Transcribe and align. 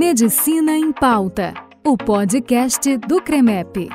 Medicina 0.00 0.72
em 0.72 0.94
Pauta, 0.94 1.52
o 1.84 1.94
podcast 1.94 2.96
do 2.96 3.20
CREMEP. 3.20 3.90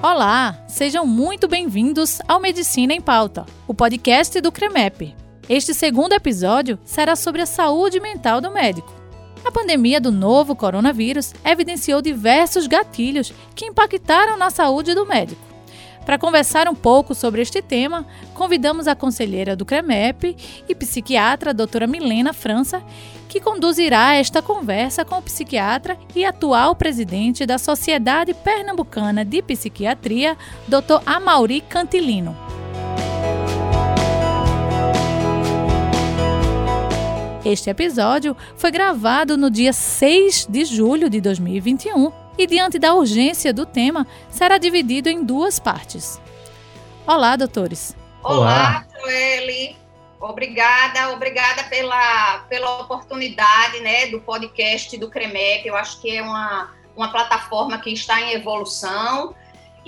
Olá, 0.00 0.56
sejam 0.68 1.04
muito 1.04 1.48
bem-vindos 1.48 2.20
ao 2.28 2.38
Medicina 2.38 2.94
em 2.94 3.00
Pauta, 3.00 3.46
o 3.66 3.74
podcast 3.74 4.40
do 4.40 4.52
CREMEP. 4.52 5.12
Este 5.48 5.74
segundo 5.74 6.12
episódio 6.12 6.78
será 6.84 7.16
sobre 7.16 7.42
a 7.42 7.46
saúde 7.46 7.98
mental 7.98 8.40
do 8.40 8.52
médico. 8.52 8.97
A 9.48 9.50
pandemia 9.50 9.98
do 9.98 10.12
novo 10.12 10.54
coronavírus 10.54 11.32
evidenciou 11.42 12.02
diversos 12.02 12.66
gatilhos 12.66 13.32
que 13.54 13.64
impactaram 13.64 14.36
na 14.36 14.50
saúde 14.50 14.94
do 14.94 15.06
médico. 15.06 15.40
Para 16.04 16.18
conversar 16.18 16.68
um 16.68 16.74
pouco 16.74 17.14
sobre 17.14 17.40
este 17.40 17.62
tema, 17.62 18.06
convidamos 18.34 18.86
a 18.86 18.94
conselheira 18.94 19.56
do 19.56 19.64
CREMEP 19.64 20.36
e 20.68 20.74
psiquiatra, 20.74 21.54
doutora 21.54 21.86
Milena 21.86 22.34
França, 22.34 22.82
que 23.26 23.40
conduzirá 23.40 24.16
esta 24.16 24.42
conversa 24.42 25.02
com 25.02 25.16
o 25.16 25.22
psiquiatra 25.22 25.96
e 26.14 26.26
atual 26.26 26.74
presidente 26.76 27.46
da 27.46 27.56
Sociedade 27.56 28.34
Pernambucana 28.34 29.24
de 29.24 29.40
Psiquiatria, 29.40 30.36
Dr. 30.68 31.00
Amauri 31.06 31.62
Cantilino. 31.62 32.47
Este 37.48 37.70
episódio 37.70 38.36
foi 38.58 38.70
gravado 38.70 39.34
no 39.34 39.50
dia 39.50 39.72
6 39.72 40.48
de 40.50 40.66
julho 40.66 41.08
de 41.08 41.18
2021 41.18 42.12
e, 42.36 42.46
diante 42.46 42.78
da 42.78 42.92
urgência 42.92 43.54
do 43.54 43.64
tema, 43.64 44.06
será 44.28 44.58
dividido 44.58 45.08
em 45.08 45.24
duas 45.24 45.58
partes. 45.58 46.20
Olá, 47.06 47.36
doutores. 47.36 47.96
Olá, 48.22 48.84
Joeli. 49.00 49.74
Obrigada, 50.20 51.10
obrigada 51.14 51.64
pela, 51.64 52.40
pela 52.50 52.82
oportunidade 52.82 53.80
né, 53.80 54.08
do 54.08 54.20
podcast 54.20 54.94
do 54.98 55.08
CREMEP. 55.08 55.66
Eu 55.66 55.74
acho 55.74 56.02
que 56.02 56.18
é 56.18 56.20
uma, 56.20 56.74
uma 56.94 57.10
plataforma 57.10 57.78
que 57.78 57.88
está 57.90 58.20
em 58.20 58.34
evolução 58.34 59.34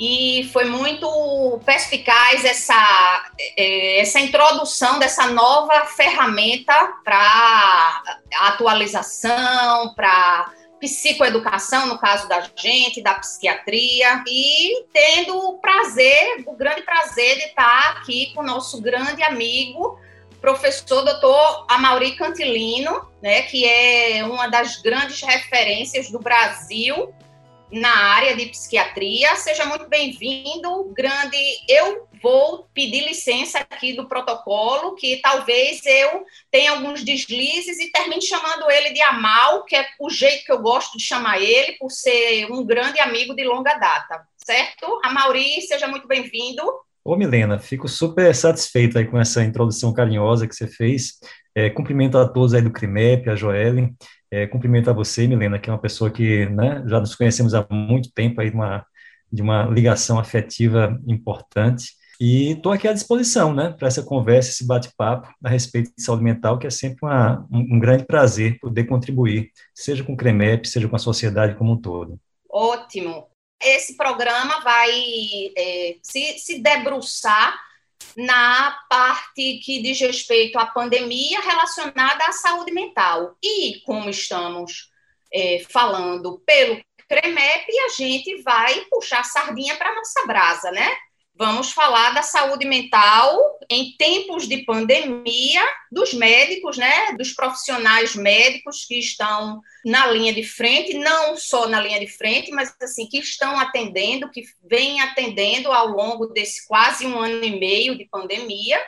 e 0.02 0.48
foi 0.50 0.64
muito 0.64 1.60
perspicaz 1.62 2.42
essa, 2.42 3.30
é, 3.54 4.00
essa 4.00 4.18
introdução 4.18 4.98
dessa 4.98 5.26
nova 5.26 5.84
ferramenta 5.88 6.74
para 7.04 8.02
atualização, 8.40 9.92
para 9.94 10.54
psicoeducação, 10.80 11.84
no 11.84 11.98
caso 11.98 12.26
da 12.26 12.40
gente, 12.56 13.02
da 13.02 13.12
psiquiatria, 13.12 14.24
e 14.26 14.86
tendo 14.90 15.36
o 15.36 15.58
prazer, 15.58 16.44
o 16.46 16.56
grande 16.56 16.80
prazer 16.80 17.36
de 17.36 17.44
estar 17.44 17.90
aqui 17.90 18.32
com 18.34 18.40
o 18.40 18.46
nosso 18.46 18.80
grande 18.80 19.22
amigo, 19.22 20.00
professor 20.40 21.02
doutor 21.02 21.66
Amauri 21.68 22.12
Cantilino, 22.12 23.06
né, 23.20 23.42
que 23.42 23.66
é 23.66 24.24
uma 24.24 24.48
das 24.48 24.80
grandes 24.80 25.20
referências 25.20 26.10
do 26.10 26.18
Brasil 26.18 27.12
na 27.72 27.90
área 27.90 28.36
de 28.36 28.46
psiquiatria. 28.46 29.34
Seja 29.36 29.64
muito 29.64 29.88
bem-vindo, 29.88 30.92
grande. 30.94 31.36
Eu 31.68 32.08
vou 32.22 32.66
pedir 32.74 33.06
licença 33.06 33.58
aqui 33.58 33.94
do 33.94 34.08
protocolo, 34.08 34.94
que 34.94 35.18
talvez 35.22 35.84
eu 35.86 36.24
tenha 36.50 36.72
alguns 36.72 37.02
deslizes 37.04 37.78
e 37.78 37.90
termine 37.90 38.22
chamando 38.22 38.70
ele 38.70 38.92
de 38.92 39.00
Amal, 39.00 39.64
que 39.64 39.76
é 39.76 39.86
o 39.98 40.10
jeito 40.10 40.44
que 40.44 40.52
eu 40.52 40.60
gosto 40.60 40.98
de 40.98 41.04
chamar 41.04 41.40
ele, 41.40 41.72
por 41.72 41.90
ser 41.90 42.50
um 42.50 42.64
grande 42.64 42.98
amigo 42.98 43.34
de 43.34 43.44
longa 43.44 43.74
data, 43.74 44.26
certo? 44.44 45.00
Amauri, 45.04 45.60
seja 45.62 45.86
muito 45.86 46.06
bem-vindo. 46.06 46.62
Ô, 47.02 47.16
Milena, 47.16 47.58
fico 47.58 47.88
super 47.88 48.34
satisfeito 48.34 48.98
aí 48.98 49.06
com 49.06 49.18
essa 49.18 49.42
introdução 49.42 49.92
carinhosa 49.92 50.46
que 50.46 50.54
você 50.54 50.66
fez. 50.66 51.14
É, 51.54 51.70
cumprimento 51.70 52.18
a 52.18 52.28
todos 52.28 52.52
aí 52.52 52.60
do 52.60 52.70
CRIMEP, 52.70 53.30
a 53.30 53.34
Joelle. 53.34 53.94
É, 54.30 54.46
cumprimento 54.46 54.88
a 54.88 54.92
você, 54.92 55.26
Milena, 55.26 55.58
que 55.58 55.68
é 55.68 55.72
uma 55.72 55.80
pessoa 55.80 56.10
que 56.10 56.46
né, 56.46 56.82
já 56.86 57.00
nos 57.00 57.14
conhecemos 57.14 57.52
há 57.52 57.66
muito 57.70 58.12
tempo, 58.12 58.40
aí, 58.40 58.50
uma, 58.50 58.86
de 59.30 59.42
uma 59.42 59.64
ligação 59.64 60.18
afetiva 60.18 60.98
importante. 61.06 62.00
E 62.20 62.52
estou 62.52 62.70
aqui 62.70 62.86
à 62.86 62.92
disposição 62.92 63.54
né, 63.54 63.74
para 63.76 63.88
essa 63.88 64.02
conversa, 64.02 64.50
esse 64.50 64.66
bate-papo 64.66 65.32
a 65.42 65.48
respeito 65.48 65.90
de 65.96 66.04
saúde 66.04 66.22
mental, 66.22 66.58
que 66.58 66.66
é 66.66 66.70
sempre 66.70 66.98
uma, 67.02 67.46
um, 67.50 67.76
um, 67.76 67.78
grande 67.80 68.04
prazer 68.04 68.58
poder 68.60 68.84
contribuir, 68.84 69.50
seja 69.74 70.04
com 70.04 70.12
o 70.12 70.16
CREMEP, 70.16 70.68
seja 70.68 70.86
com 70.86 70.96
a 70.96 70.98
sociedade 70.98 71.54
como 71.56 71.72
um 71.72 71.80
todo. 71.80 72.20
Ótimo. 72.48 73.26
Esse 73.62 73.96
programa 73.96 74.60
vai 74.60 74.90
é, 75.56 75.96
se, 76.02 76.38
se 76.38 76.62
debruçar 76.62 77.58
na 78.16 78.78
parte 78.88 79.58
que 79.64 79.80
diz 79.82 80.00
respeito 80.00 80.58
à 80.58 80.66
pandemia 80.66 81.40
relacionada 81.40 82.24
à 82.24 82.32
saúde 82.32 82.72
mental. 82.72 83.36
E, 83.42 83.80
como 83.84 84.10
estamos 84.10 84.90
é, 85.32 85.64
falando 85.70 86.40
pelo 86.46 86.80
CREMEP, 87.08 87.66
a 87.80 87.88
gente 87.88 88.42
vai 88.42 88.84
puxar 88.90 89.24
sardinha 89.24 89.76
para 89.76 89.94
nossa 89.94 90.26
brasa, 90.26 90.70
né? 90.70 90.96
Vamos 91.34 91.72
falar 91.72 92.10
da 92.10 92.22
saúde 92.22 92.66
mental 92.66 93.58
em 93.70 93.96
tempos 93.96 94.46
de 94.46 94.58
pandemia, 94.64 95.62
dos 95.90 96.12
médicos, 96.12 96.76
né, 96.76 97.12
dos 97.16 97.32
profissionais 97.32 98.14
médicos 98.14 98.84
que 98.84 98.98
estão 98.98 99.60
na 99.84 100.06
linha 100.08 100.34
de 100.34 100.42
frente, 100.42 100.98
não 100.98 101.36
só 101.36 101.66
na 101.66 101.80
linha 101.80 101.98
de 101.98 102.06
frente, 102.06 102.50
mas 102.50 102.74
assim 102.82 103.06
que 103.08 103.18
estão 103.18 103.58
atendendo, 103.58 104.30
que 104.30 104.42
vêm 104.62 105.00
atendendo 105.00 105.72
ao 105.72 105.86
longo 105.88 106.26
desse 106.26 106.66
quase 106.66 107.06
um 107.06 107.18
ano 107.18 107.42
e 107.42 107.58
meio 107.58 107.96
de 107.96 108.04
pandemia. 108.06 108.78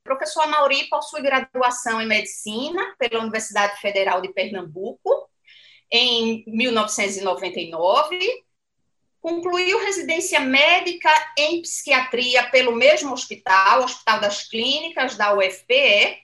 O 0.00 0.04
professor 0.04 0.48
Mauri 0.48 0.88
possui 0.88 1.22
graduação 1.22 2.00
em 2.00 2.06
medicina 2.06 2.96
pela 2.98 3.22
Universidade 3.22 3.80
Federal 3.80 4.20
de 4.20 4.32
Pernambuco 4.32 5.28
em 5.92 6.42
1999 6.48 8.44
Concluiu 9.22 9.78
residência 9.78 10.40
médica 10.40 11.08
em 11.38 11.62
psiquiatria 11.62 12.42
pelo 12.50 12.74
mesmo 12.74 13.12
hospital, 13.12 13.84
Hospital 13.84 14.20
das 14.20 14.48
Clínicas 14.48 15.14
da 15.14 15.32
UFPE. 15.32 16.18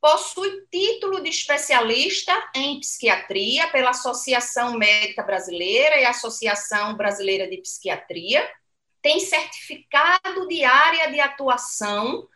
Possui 0.00 0.66
título 0.68 1.22
de 1.22 1.30
especialista 1.30 2.32
em 2.52 2.80
psiquiatria 2.80 3.68
pela 3.68 3.90
Associação 3.90 4.76
Médica 4.76 5.22
Brasileira 5.22 6.00
e 6.00 6.04
Associação 6.04 6.96
Brasileira 6.96 7.48
de 7.48 7.58
Psiquiatria. 7.58 8.50
Tem 9.00 9.20
certificado 9.20 10.48
de 10.48 10.64
área 10.64 11.08
de 11.08 11.20
atuação 11.20 12.26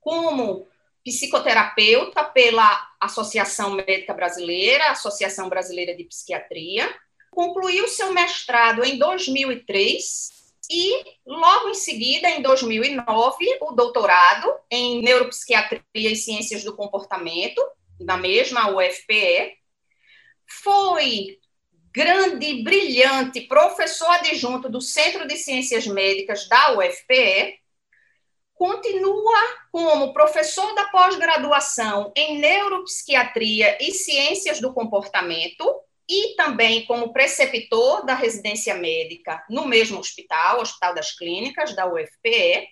como 0.00 0.66
psicoterapeuta 1.04 2.24
pela 2.24 2.88
Associação 2.98 3.72
Médica 3.72 4.14
Brasileira, 4.14 4.92
Associação 4.92 5.50
Brasileira 5.50 5.94
de 5.94 6.04
Psiquiatria 6.04 6.90
concluiu 7.30 7.88
seu 7.88 8.12
mestrado 8.12 8.84
em 8.84 8.98
2003 8.98 10.38
e, 10.70 11.04
logo 11.26 11.70
em 11.70 11.74
seguida, 11.74 12.28
em 12.28 12.42
2009, 12.42 13.58
o 13.62 13.72
doutorado 13.72 14.52
em 14.70 15.00
Neuropsiquiatria 15.02 15.80
e 15.94 16.16
Ciências 16.16 16.62
do 16.62 16.76
Comportamento, 16.76 17.62
na 18.00 18.16
mesma 18.16 18.70
UFPE. 18.70 19.56
Foi 20.62 21.38
grande, 21.92 22.62
brilhante 22.62 23.42
professor 23.42 24.10
adjunto 24.10 24.68
do 24.68 24.80
Centro 24.80 25.26
de 25.26 25.36
Ciências 25.36 25.86
Médicas 25.86 26.48
da 26.48 26.78
UFPE, 26.78 27.58
continua 28.54 29.38
como 29.70 30.12
professor 30.12 30.74
da 30.74 30.86
pós-graduação 30.86 32.12
em 32.14 32.38
Neuropsiquiatria 32.38 33.78
e 33.80 33.92
Ciências 33.92 34.60
do 34.60 34.74
Comportamento 34.74 35.64
e 36.08 36.34
também 36.36 36.86
como 36.86 37.12
preceptor 37.12 38.04
da 38.06 38.14
residência 38.14 38.74
médica 38.74 39.44
no 39.50 39.66
mesmo 39.66 39.98
hospital, 39.98 40.60
Hospital 40.60 40.94
das 40.94 41.12
Clínicas, 41.16 41.74
da 41.74 41.86
UFPE, 41.86 42.68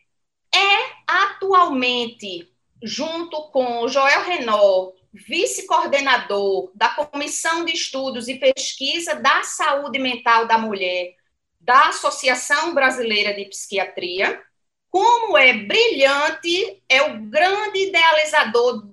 é 0.54 0.96
atualmente, 1.06 2.50
junto 2.82 3.50
com 3.50 3.86
Joel 3.88 4.22
Renault, 4.24 4.96
vice-coordenador 5.12 6.70
da 6.74 6.88
Comissão 6.88 7.64
de 7.64 7.72
Estudos 7.72 8.28
e 8.28 8.36
Pesquisa 8.36 9.14
da 9.14 9.42
Saúde 9.42 9.98
Mental 9.98 10.46
da 10.46 10.58
Mulher 10.58 11.14
da 11.60 11.88
Associação 11.88 12.74
Brasileira 12.74 13.34
de 13.34 13.44
Psiquiatria, 13.46 14.40
como 14.88 15.36
é 15.36 15.52
brilhante, 15.52 16.82
é 16.88 17.02
o 17.02 17.22
grande 17.28 17.88
idealizador 17.88 18.86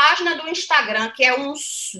página 0.00 0.34
do 0.34 0.48
Instagram, 0.48 1.10
que 1.10 1.22
é 1.22 1.38
um 1.38 1.52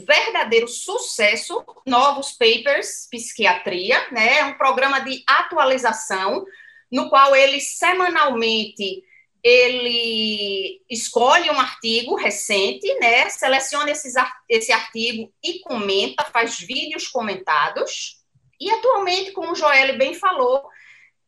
verdadeiro 0.06 0.67
sucesso, 0.67 1.62
Novos 1.87 2.32
Papers 2.32 3.06
Psiquiatria, 3.11 4.08
né? 4.11 4.38
É 4.38 4.44
um 4.47 4.56
programa 4.56 5.00
de 5.00 5.23
atualização, 5.26 6.47
no 6.91 7.11
qual 7.11 7.37
ele 7.37 7.61
semanalmente 7.61 9.05
ele 9.44 10.81
escolhe 10.88 11.50
um 11.50 11.61
artigo 11.61 12.14
recente, 12.14 12.91
né? 13.00 13.29
Seleciona 13.29 13.91
esses, 13.91 14.14
esse 14.49 14.73
artigo 14.73 15.31
e 15.44 15.58
comenta, 15.58 16.25
faz 16.25 16.58
vídeos 16.58 17.06
comentados. 17.06 18.17
E 18.58 18.70
atualmente, 18.70 19.32
como 19.32 19.53
o 19.53 19.55
Joel 19.55 19.99
bem 19.99 20.14
falou, 20.14 20.67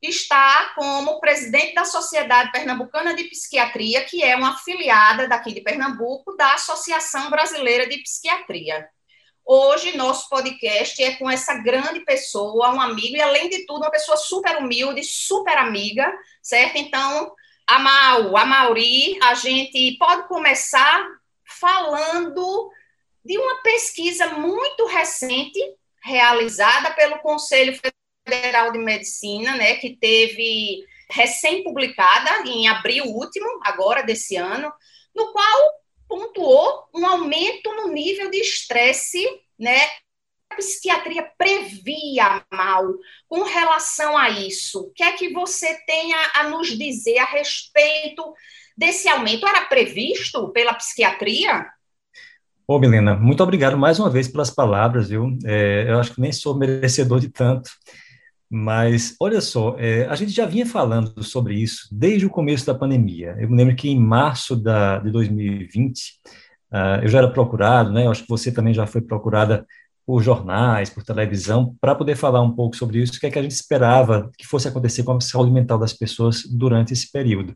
está 0.02 0.72
como 0.74 1.20
presidente 1.20 1.74
da 1.74 1.84
Sociedade 1.84 2.50
Pernambucana 2.50 3.14
de 3.14 3.24
Psiquiatria, 3.24 4.04
que 4.04 4.22
é 4.22 4.34
uma 4.34 4.54
afiliada 4.54 5.28
daqui 5.28 5.54
de 5.54 5.60
Pernambuco 5.60 6.36
da 6.36 6.54
Associação 6.54 7.30
Brasileira 7.30 7.88
de 7.88 7.98
Psiquiatria. 7.98 8.88
Hoje, 9.44 9.96
nosso 9.96 10.28
podcast 10.28 11.02
é 11.02 11.16
com 11.16 11.30
essa 11.30 11.54
grande 11.54 12.00
pessoa, 12.00 12.72
um 12.72 12.80
amigo, 12.80 13.16
e 13.16 13.22
além 13.22 13.48
de 13.48 13.64
tudo, 13.64 13.82
uma 13.82 13.90
pessoa 13.90 14.16
super 14.16 14.56
humilde, 14.56 15.04
super 15.04 15.56
amiga, 15.56 16.12
certo? 16.42 16.76
Então, 16.76 17.32
a 17.66 17.78
Mau, 17.78 18.36
a 18.36 18.44
Mauri, 18.44 19.18
a 19.22 19.34
gente 19.34 19.96
pode 19.98 20.26
começar 20.26 21.06
falando 21.44 22.70
de 23.24 23.38
uma 23.38 23.62
pesquisa 23.62 24.28
muito 24.28 24.86
recente 24.86 25.60
realizada 26.02 26.90
pelo 26.92 27.18
Conselho 27.20 27.78
Federal 28.26 28.72
de 28.72 28.78
Medicina, 28.78 29.56
né, 29.56 29.76
que 29.76 29.96
teve 29.96 30.84
recém-publicada 31.10 32.48
em 32.48 32.68
abril 32.68 33.04
último, 33.04 33.46
agora 33.64 34.02
desse 34.02 34.36
ano, 34.36 34.72
no 35.14 35.32
qual 35.32 35.70
pontuou 36.08 36.84
um 36.94 37.06
aumento 37.06 37.70
no 37.74 37.88
nível 37.88 38.30
de 38.30 38.38
estresse, 38.38 39.26
né? 39.58 39.80
A 40.50 40.56
psiquiatria 40.56 41.26
previa 41.38 42.44
mal 42.52 42.86
com 43.26 43.42
relação 43.42 44.16
a 44.16 44.28
isso. 44.28 44.80
O 44.80 44.90
que 44.90 45.02
é 45.02 45.12
que 45.12 45.32
você 45.32 45.74
tem 45.86 46.12
a, 46.12 46.40
a 46.40 46.50
nos 46.50 46.76
dizer 46.76 47.18
a 47.18 47.24
respeito 47.24 48.34
desse 48.76 49.08
aumento? 49.08 49.46
Era 49.46 49.64
previsto 49.64 50.50
pela 50.50 50.74
psiquiatria? 50.74 51.66
Ô, 52.66 52.78
Milena, 52.78 53.14
muito 53.16 53.42
obrigado 53.42 53.78
mais 53.78 53.98
uma 53.98 54.10
vez 54.10 54.28
pelas 54.28 54.50
palavras, 54.50 55.08
viu? 55.08 55.36
É, 55.44 55.86
eu 55.88 55.98
acho 55.98 56.14
que 56.14 56.20
nem 56.20 56.32
sou 56.32 56.54
merecedor 56.54 57.18
de 57.18 57.30
tanto. 57.30 57.70
Mas, 58.54 59.16
olha 59.18 59.40
só, 59.40 59.76
é, 59.78 60.04
a 60.04 60.14
gente 60.14 60.30
já 60.30 60.44
vinha 60.44 60.66
falando 60.66 61.24
sobre 61.24 61.54
isso 61.54 61.88
desde 61.90 62.26
o 62.26 62.30
começo 62.30 62.66
da 62.66 62.74
pandemia. 62.74 63.34
Eu 63.40 63.48
me 63.48 63.56
lembro 63.56 63.74
que 63.74 63.88
em 63.88 63.98
março 63.98 64.54
da, 64.54 64.98
de 64.98 65.10
2020, 65.10 65.98
uh, 65.98 66.02
ah, 66.70 67.00
eu 67.02 67.08
já 67.08 67.16
era 67.20 67.30
procurado, 67.30 67.90
né? 67.90 68.04
Eu 68.04 68.10
acho 68.10 68.24
que 68.24 68.28
você 68.28 68.52
também 68.52 68.74
já 68.74 68.86
foi 68.86 69.00
procurada 69.00 69.66
por 70.04 70.22
jornais, 70.22 70.90
por 70.90 71.02
televisão, 71.02 71.74
para 71.80 71.94
poder 71.94 72.14
falar 72.14 72.42
um 72.42 72.54
pouco 72.54 72.76
sobre 72.76 72.98
isso, 73.00 73.16
o 73.16 73.20
que 73.20 73.26
é 73.26 73.30
que 73.30 73.38
a 73.38 73.42
gente 73.42 73.52
esperava 73.52 74.30
que 74.36 74.46
fosse 74.46 74.68
acontecer 74.68 75.02
com 75.02 75.12
a 75.12 75.20
saúde 75.22 75.50
mental 75.50 75.78
das 75.78 75.94
pessoas 75.94 76.42
durante 76.44 76.92
esse 76.92 77.10
período. 77.10 77.54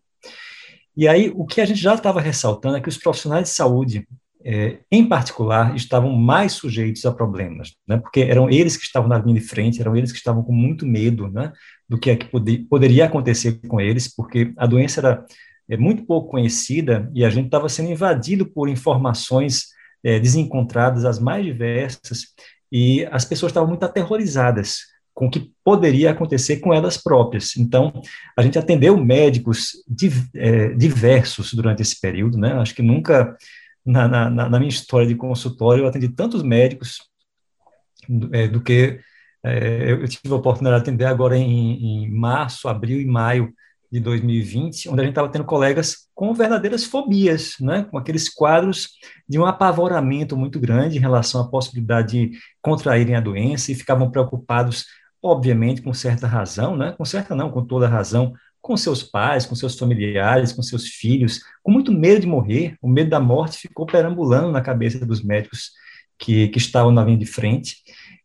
E 0.97 1.07
aí, 1.07 1.31
o 1.37 1.45
que 1.45 1.61
a 1.61 1.67
gente 1.67 1.79
já 1.79 1.95
estava 1.95 2.23
ressaltando 2.23 2.79
é 2.79 2.81
que 2.81 2.89
os 2.89 2.97
profissionais 2.97 3.51
de 3.51 3.51
saúde, 3.51 4.09
é, 4.49 4.79
em 4.93 5.09
particular, 5.09 5.75
estavam 5.75 6.13
mais 6.13 6.53
sujeitos 6.53 7.05
a 7.05 7.11
problemas, 7.11 7.75
né? 7.85 7.97
porque 7.97 8.21
eram 8.21 8.49
eles 8.49 8.77
que 8.77 8.85
estavam 8.85 9.09
na 9.09 9.19
linha 9.19 9.41
de 9.41 9.45
frente, 9.45 9.81
eram 9.81 9.97
eles 9.97 10.13
que 10.13 10.19
estavam 10.19 10.41
com 10.45 10.53
muito 10.53 10.87
medo 10.87 11.29
né? 11.29 11.53
do 11.89 11.99
que, 11.99 12.11
é 12.11 12.17
que 12.17 12.27
poder, 12.27 12.65
poderia 12.71 13.07
acontecer 13.07 13.61
com 13.67 13.81
eles, 13.81 14.07
porque 14.07 14.53
a 14.57 14.65
doença 14.65 15.01
era 15.01 15.27
é, 15.69 15.77
muito 15.77 16.05
pouco 16.07 16.31
conhecida 16.31 17.11
e 17.13 17.25
a 17.25 17.29
gente 17.29 17.47
estava 17.47 17.69
sendo 17.69 17.91
invadido 17.91 18.47
por 18.47 18.69
informações 18.69 19.67
é, 20.05 20.21
desencontradas, 20.21 21.05
as 21.05 21.19
mais 21.19 21.45
diversas, 21.45 22.27
e 22.71 23.05
as 23.11 23.25
pessoas 23.25 23.51
estavam 23.51 23.69
muito 23.69 23.85
aterrorizadas 23.85 24.79
com 25.13 25.27
o 25.27 25.31
que 25.31 25.51
poderia 25.65 26.13
acontecer 26.13 26.59
com 26.59 26.73
elas 26.73 26.97
próprias. 26.97 27.57
Então, 27.57 28.01
a 28.37 28.43
gente 28.43 28.59
atendeu 28.59 28.97
médicos 28.97 29.73
é, 30.37 30.69
diversos 30.69 31.53
durante 31.53 31.83
esse 31.83 32.01
período, 32.01 32.39
né? 32.39 32.53
Acho 32.53 32.75
que 32.75 32.83
nunca 32.83 33.35
na, 33.87 34.09
na, 34.09 34.31
na, 34.31 34.59
minha 34.59 34.69
história 34.69 35.07
de 35.07 35.15
consultório, 35.15 35.85
eu 35.85 35.89
atendi 35.89 36.09
tantos 36.09 36.43
médicos 36.43 36.99
é, 38.33 38.49
do 38.49 38.61
que 38.61 39.01
é, 39.45 39.93
eu 39.93 40.09
tive 40.09 40.33
a 40.33 40.37
oportunidade 40.37 40.83
de 40.83 40.91
atender 40.91 41.05
agora 41.05 41.37
em, 41.37 42.05
em, 42.05 42.11
março, 42.11 42.69
abril 42.69 43.01
e 43.01 43.07
maio 43.07 43.53
de 43.91 44.01
2020, 44.01 44.89
onde 44.89 45.01
a 45.01 45.05
gente 45.05 45.13
estava 45.13 45.29
tendo 45.29 45.45
colegas 45.45 46.09
com 46.13 46.35
verdadeiras 46.35 46.85
fobias, 46.85 47.55
né, 47.61 47.87
com 47.89 47.97
aqueles 47.97 48.29
quadros 48.29 48.91
de 49.29 49.39
um 49.39 49.47
apavoramento 49.47 50.37
muito 50.37 50.59
grande 50.59 50.99
em 50.99 51.01
relação 51.01 51.41
à 51.41 51.49
possibilidade 51.49 52.29
de 52.29 52.39
contraírem 52.61 53.15
a 53.15 53.21
doença 53.21 53.71
e 53.71 53.77
ficavam 53.77 54.11
preocupados, 54.11 54.87
obviamente, 55.23 55.81
com 55.81 55.95
certa 55.95 56.27
razão, 56.27 56.77
né, 56.77 56.93
com 56.99 57.05
certa 57.05 57.37
não, 57.37 57.49
com 57.49 57.65
toda 57.65 57.87
razão, 57.87 58.33
com 58.67 58.77
seus 58.77 59.01
pais, 59.05 59.47
com 59.47 59.55
seus 59.55 59.79
familiares, 59.79 60.53
com 60.53 60.61
seus 60.61 60.89
filhos, 60.89 61.39
com 61.63 61.71
muito 61.71 61.93
medo 61.93 62.21
de 62.21 62.27
morrer. 62.27 62.77
O 62.83 62.89
medo 62.89 63.09
da 63.09 63.21
morte 63.21 63.59
ficou 63.59 63.87
perambulando 63.87 64.51
na 64.51 64.61
cabeça 64.61 65.07
dos 65.07 65.23
médicos 65.23 65.71
que, 66.19 66.49
que 66.49 66.59
estavam 66.59 66.91
na 66.91 67.05
linha 67.05 67.19
de 67.19 67.27
frente. 67.27 67.77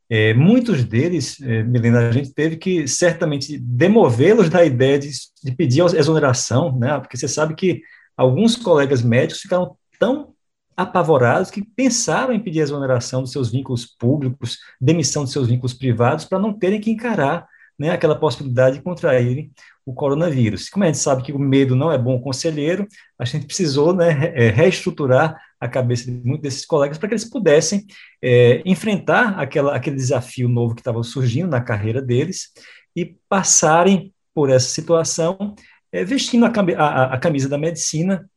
É, 0.10 0.34
muitos 0.34 0.84
deles, 0.84 1.40
é, 1.42 1.62
Milena, 1.62 2.10
a 2.10 2.12
gente 2.12 2.34
teve 2.34 2.58
que 2.58 2.88
certamente 2.88 3.56
demovê-los 3.60 4.50
da 4.50 4.66
ideia 4.66 4.98
de, 4.98 5.12
de 5.44 5.52
pedir 5.56 5.86
exoneração, 5.96 6.76
né? 6.76 7.00
porque 7.00 7.16
você 7.16 7.28
sabe 7.28 7.54
que 7.54 7.82
alguns 8.18 8.56
colegas 8.56 9.04
médicos 9.04 9.44
ficaram 9.44 9.78
tão 10.00 10.34
apavorados 10.76 11.52
que 11.52 11.64
pensaram 11.64 12.34
em 12.34 12.40
pedir 12.40 12.62
exoneração 12.62 13.22
dos 13.22 13.32
seus 13.32 13.52
vínculos 13.52 13.86
públicos, 13.86 14.58
demissão 14.82 15.24
dos 15.24 15.32
seus 15.32 15.48
vínculos 15.48 15.76
privados, 15.76 16.26
para 16.26 16.40
não 16.40 16.52
terem 16.52 16.82
que 16.82 16.90
encarar 16.90 17.48
né, 17.82 17.90
aquela 17.90 18.16
possibilidade 18.16 18.78
de 18.78 18.84
contraírem 18.84 19.52
o 19.84 19.92
coronavírus. 19.92 20.70
Como 20.70 20.84
a 20.84 20.88
gente 20.88 21.00
sabe 21.00 21.24
que 21.24 21.34
o 21.34 21.40
medo 21.40 21.76
não 21.76 21.92
é 21.92 21.98
bom 21.98 22.22
conselheiro, 22.22 22.88
a 23.18 23.26
gente 23.26 23.48
precisou 23.48 23.92
né, 23.92 24.32
é, 24.36 24.52
reestruturar 24.52 25.36
a 25.60 25.68
cabeça 25.68 26.06
de 26.06 26.12
muitos 26.12 26.44
desses 26.44 26.64
colegas 26.64 27.00
para 27.00 27.10
que 27.10 27.16
eles 27.16 27.28
pudessem 27.28 27.88
é, 28.22 28.62
enfrentar 28.66 29.40
aquela, 29.40 29.76
aquele 29.76 29.96
desafio 29.96 30.48
novo 30.48 30.76
que 30.76 30.82
estava 30.82 31.02
surgindo 31.02 31.50
na 31.50 31.60
carreira 31.60 32.04
deles 32.04 32.52
e 32.96 33.16
passarem 33.28 34.14
por 34.32 34.52
essa 34.52 34.68
situação 34.68 35.56
é, 35.92 36.06
vestindo 36.06 36.46
a, 36.46 36.52
a, 36.78 37.14
a, 37.16 37.18
camisa 37.18 37.50
da 37.50 37.58
medicina 37.58 38.30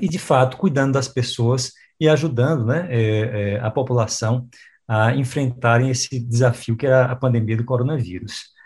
e, 0.00 0.08
de 0.08 0.20
fato, 0.20 0.56
cuidando 0.56 0.92
das 0.92 1.08
pessoas 1.08 1.72
e 1.98 2.08
ajudando 2.08 2.66
né, 2.66 2.86
é, 2.90 3.56
é 3.56 3.60
a 3.60 3.72
população 3.72 4.48
a 4.86 5.12
enfrentarem 5.16 5.90
esse 5.90 6.20
desafio 6.20 6.76
que 6.76 6.86
é 6.86 6.94
a 6.94 7.16
pandemia 7.16 7.56
do 7.56 7.64
coronavírus. 7.64 8.56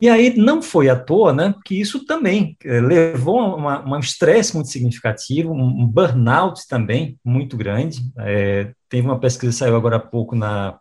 E 0.00 0.08
aí 0.08 0.36
não 0.36 0.62
foi 0.62 0.88
à 0.88 0.96
toa, 0.96 1.32
né, 1.32 1.54
que 1.64 1.80
isso 1.80 2.04
também 2.06 2.56
é, 2.64 2.80
levou 2.80 3.40
a 3.40 3.84
um 3.84 3.98
estresse 3.98 4.54
muito 4.54 4.70
significativo, 4.70 5.52
um, 5.52 5.86
burnout 5.86 6.66
também 6.68 7.18
muito 7.24 7.56
grande. 7.56 8.00
É, 8.18 8.72
teve 8.88 9.06
uma 9.06 9.18
pesquisa 9.18 9.52
que 9.52 9.58
saiu 9.58 9.74
agora 9.74 9.96
há 9.96 10.00
pouco 10.00 10.36
na, 10.36 10.78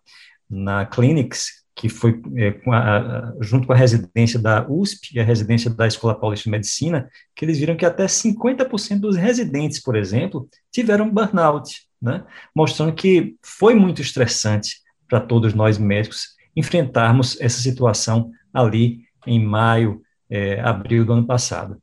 na 0.49 0.85
Clinics, 0.85 1.59
que 1.75 1.89
foi 1.89 2.21
é, 2.35 2.51
com 2.51 2.71
a, 2.71 3.33
junto 3.41 3.65
com 3.65 3.73
a 3.73 3.75
residência 3.75 4.37
da 4.37 4.67
USP 4.69 5.15
e 5.15 5.19
a 5.19 5.23
residência 5.23 5.71
da 5.71 5.87
Escola 5.87 6.13
Paulista 6.13 6.43
de 6.43 6.51
Medicina, 6.51 7.09
que 7.35 7.43
eles 7.43 7.57
viram 7.57 7.75
que 7.75 7.85
até 7.85 8.05
50% 8.05 8.99
dos 8.99 9.15
residentes, 9.15 9.81
por 9.81 9.95
exemplo, 9.95 10.47
tiveram 10.71 11.09
burnout, 11.09 11.87
né, 11.99 12.23
mostrando 12.55 12.93
que 12.93 13.35
foi 13.41 13.73
muito 13.73 14.01
estressante 14.01 14.81
para 15.07 15.19
todos 15.19 15.53
nós 15.55 15.79
médicos 15.79 16.37
enfrentarmos 16.55 17.39
essa 17.39 17.59
situação 17.59 18.31
ali 18.53 19.01
em 19.25 19.43
maio, 19.43 20.01
é, 20.29 20.59
abril 20.61 21.05
do 21.05 21.13
ano 21.13 21.25
passado. 21.25 21.81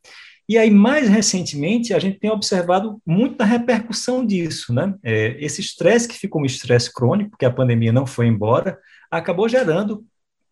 E 0.49 0.56
aí, 0.56 0.70
mais 0.70 1.08
recentemente, 1.08 1.92
a 1.92 1.99
gente 1.99 2.20
tem 2.20 2.30
observado 2.30 3.00
muita 3.04 3.44
repercussão 3.44 4.25
disso, 4.25 4.73
né? 4.73 4.94
É, 5.02 5.37
esse 5.40 5.61
estresse 5.61 6.06
que 6.06 6.14
ficou 6.14 6.40
um 6.40 6.44
estresse 6.44 6.92
crônico, 6.92 7.30
porque 7.30 7.44
a 7.44 7.50
pandemia 7.50 7.92
não 7.92 8.06
foi 8.06 8.28
embora, 8.28 8.78
acabou 9.11 9.49
gerando 9.49 10.04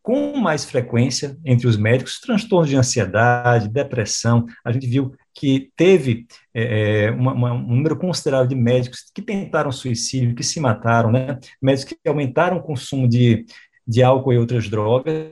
com 0.02 0.36
mais 0.36 0.64
frequência 0.64 1.38
entre 1.44 1.66
os 1.66 1.76
médicos 1.76 2.20
transtornos 2.20 2.68
de 2.68 2.76
ansiedade, 2.76 3.68
depressão. 3.68 4.44
A 4.64 4.72
gente 4.72 4.86
viu 4.86 5.14
que 5.32 5.70
teve 5.76 6.26
é, 6.52 7.06
é 7.06 7.10
uma, 7.12 7.32
uma, 7.32 7.52
um 7.52 7.76
número 7.76 7.96
considerável 7.96 8.48
de 8.48 8.56
médicos 8.56 9.04
que 9.14 9.22
tentaram 9.22 9.70
suicídio, 9.70 10.34
que 10.34 10.42
se 10.42 10.58
mataram, 10.58 11.12
né? 11.12 11.38
Médicos 11.62 11.96
que 12.02 12.08
aumentaram 12.08 12.56
o 12.56 12.62
consumo 12.62 13.08
de, 13.08 13.46
de 13.86 14.02
álcool 14.02 14.32
e 14.32 14.38
outras 14.38 14.68
drogas 14.68 15.30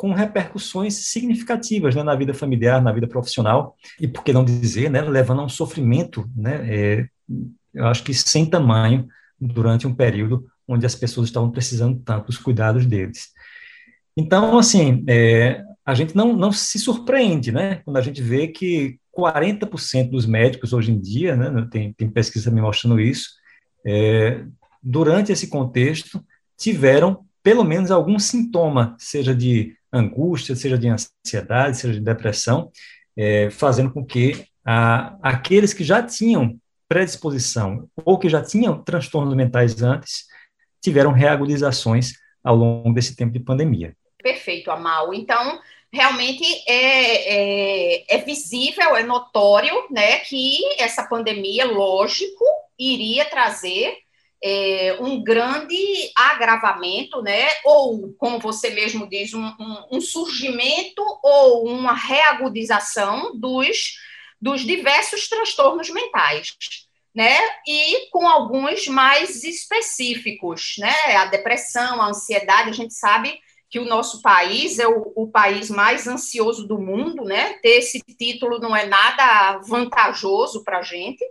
com 0.00 0.14
repercussões 0.14 0.94
significativas 0.94 1.94
né, 1.94 2.02
na 2.02 2.14
vida 2.14 2.32
familiar, 2.32 2.80
na 2.80 2.90
vida 2.90 3.06
profissional, 3.06 3.76
e 4.00 4.08
por 4.08 4.24
que 4.24 4.32
não 4.32 4.42
dizer, 4.42 4.90
né, 4.90 5.02
levando 5.02 5.42
a 5.42 5.44
um 5.44 5.48
sofrimento, 5.50 6.26
né, 6.34 6.66
é, 6.74 7.08
eu 7.74 7.84
acho 7.84 8.02
que 8.02 8.14
sem 8.14 8.46
tamanho, 8.46 9.06
durante 9.38 9.86
um 9.86 9.94
período 9.94 10.46
onde 10.66 10.86
as 10.86 10.94
pessoas 10.94 11.28
estavam 11.28 11.50
precisando 11.50 12.00
tanto 12.02 12.28
dos 12.28 12.38
cuidados 12.38 12.86
deles. 12.86 13.28
Então, 14.16 14.58
assim, 14.58 15.04
é, 15.06 15.62
a 15.84 15.94
gente 15.94 16.16
não, 16.16 16.34
não 16.34 16.50
se 16.50 16.78
surpreende, 16.78 17.52
né, 17.52 17.82
quando 17.84 17.98
a 17.98 18.02
gente 18.02 18.22
vê 18.22 18.48
que 18.48 18.98
40% 19.14 20.08
dos 20.08 20.24
médicos 20.24 20.72
hoje 20.72 20.92
em 20.92 20.98
dia, 20.98 21.36
né, 21.36 21.68
tem, 21.70 21.92
tem 21.92 22.08
pesquisa 22.08 22.50
me 22.50 22.62
mostrando 22.62 22.98
isso, 22.98 23.28
é, 23.84 24.46
durante 24.82 25.30
esse 25.30 25.48
contexto, 25.48 26.24
tiveram 26.56 27.26
pelo 27.42 27.64
menos 27.64 27.90
algum 27.90 28.18
sintoma, 28.18 28.96
seja 28.98 29.34
de 29.34 29.78
angústia, 29.92 30.54
seja 30.54 30.78
de 30.78 30.88
ansiedade, 30.88 31.78
seja 31.78 31.94
de 31.94 32.00
depressão, 32.00 32.70
é, 33.16 33.50
fazendo 33.50 33.92
com 33.92 34.04
que 34.04 34.44
a, 34.64 35.16
aqueles 35.22 35.72
que 35.72 35.84
já 35.84 36.02
tinham 36.02 36.58
predisposição 36.88 37.88
ou 38.04 38.18
que 38.18 38.28
já 38.28 38.42
tinham 38.42 38.82
transtornos 38.82 39.34
mentais 39.34 39.80
antes, 39.82 40.24
tiveram 40.82 41.12
reagudizações 41.12 42.12
ao 42.42 42.56
longo 42.56 42.92
desse 42.92 43.14
tempo 43.14 43.32
de 43.32 43.40
pandemia. 43.40 43.94
Perfeito, 44.22 44.70
Amal. 44.70 45.14
Então, 45.14 45.60
realmente 45.92 46.44
é, 46.66 48.02
é, 48.02 48.16
é, 48.16 48.18
visível, 48.18 48.96
é 48.96 49.02
notório, 49.02 49.74
né, 49.90 50.18
que 50.20 50.58
essa 50.78 51.04
pandemia, 51.04 51.64
lógico, 51.64 52.44
iria 52.78 53.24
trazer 53.24 53.96
é, 54.42 54.96
um 55.00 55.22
grande 55.22 56.10
agravamento, 56.16 57.20
né, 57.22 57.48
ou, 57.64 58.14
como 58.18 58.38
você 58.38 58.70
mesmo 58.70 59.08
diz, 59.08 59.34
um, 59.34 59.44
um, 59.44 59.86
um 59.92 60.00
surgimento 60.00 61.02
ou 61.22 61.68
uma 61.68 61.92
reagudização 61.92 63.38
dos, 63.38 63.96
dos 64.40 64.62
diversos 64.62 65.28
transtornos 65.28 65.90
mentais. 65.90 66.56
Né, 67.12 67.36
e 67.66 68.08
com 68.10 68.28
alguns 68.28 68.86
mais 68.86 69.42
específicos, 69.42 70.76
né, 70.78 71.16
a 71.16 71.24
depressão, 71.24 72.00
a 72.00 72.06
ansiedade, 72.06 72.70
a 72.70 72.72
gente 72.72 72.94
sabe 72.94 73.36
que 73.70 73.78
o 73.78 73.84
nosso 73.84 74.20
país 74.20 74.78
é 74.78 74.86
o, 74.88 75.12
o, 75.14 75.28
país 75.28 75.70
mais 75.70 76.08
ansioso 76.08 76.66
do 76.66 76.76
mundo, 76.76 77.24
né? 77.24 77.54
Ter 77.62 77.78
esse 77.78 78.00
título 78.00 78.58
não 78.58 78.74
é 78.74 78.84
nada 78.86 79.60
vantajoso 79.60 80.64
para 80.64 80.78
a 80.78 80.82
gente, 80.82 81.24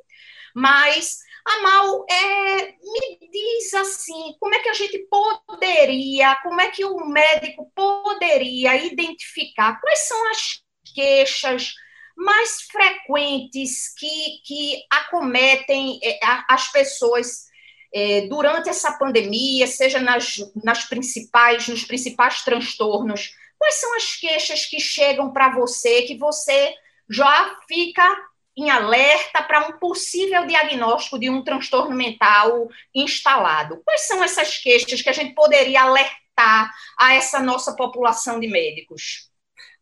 mas 0.56 1.20
Amal, 1.46 2.06
é, 2.10 2.62
me 2.72 3.30
diz 3.32 3.74
assim, 3.74 4.36
como 4.40 4.54
é 4.54 4.60
que 4.60 4.70
a 4.70 4.74
gente 4.74 5.00
poderia, 5.10 6.36
como 6.44 6.60
é 6.62 6.70
que 6.70 6.86
o 6.86 7.06
médico 7.08 7.72
poderia 7.74 8.76
identificar 8.76 9.80
quais 9.80 10.00
são 10.00 10.30
as 10.30 10.62
queixas 10.94 11.74
mais 12.16 12.64
frequentes 12.64 13.94
que, 13.98 14.42
que 14.46 14.84
acometem 14.92 16.00
é, 16.04 16.20
as 16.50 16.70
pessoas 16.72 17.48
é, 17.94 18.28
durante 18.28 18.70
essa 18.70 18.92
pandemia, 18.98 19.66
seja 19.66 20.00
nas, 20.00 20.38
nas 20.64 20.84
principais, 20.86 21.68
nos 21.68 21.84
principais 21.84 22.44
transtornos, 22.44 23.34
quais 23.58 23.76
são 23.76 23.96
as 23.96 24.16
queixas 24.16 24.66
que 24.66 24.80
chegam 24.80 25.32
para 25.32 25.56
você, 25.56 26.04
que 26.04 26.18
você 26.18 26.74
já 27.10 27.58
fica 27.68 28.29
em 28.58 28.70
alerta 28.70 29.42
para 29.44 29.68
um 29.68 29.80
possível 29.80 30.46
diagnóstico 30.46 31.20
de 31.20 31.30
um 31.30 31.44
transtorno 31.44 31.96
mental 31.96 32.68
instalado? 32.94 33.82
Quais 33.86 34.08
são 34.08 34.24
essas 34.24 34.58
queixas 34.58 35.02
que 35.02 35.10
a 35.10 35.14
gente 35.14 35.34
poderia 35.34 35.84
alertar 35.84 36.72
a 37.00 37.14
essa 37.14 37.40
nossa 37.40 37.76
população 37.76 38.40
de 38.40 38.48
médicos? 38.48 39.30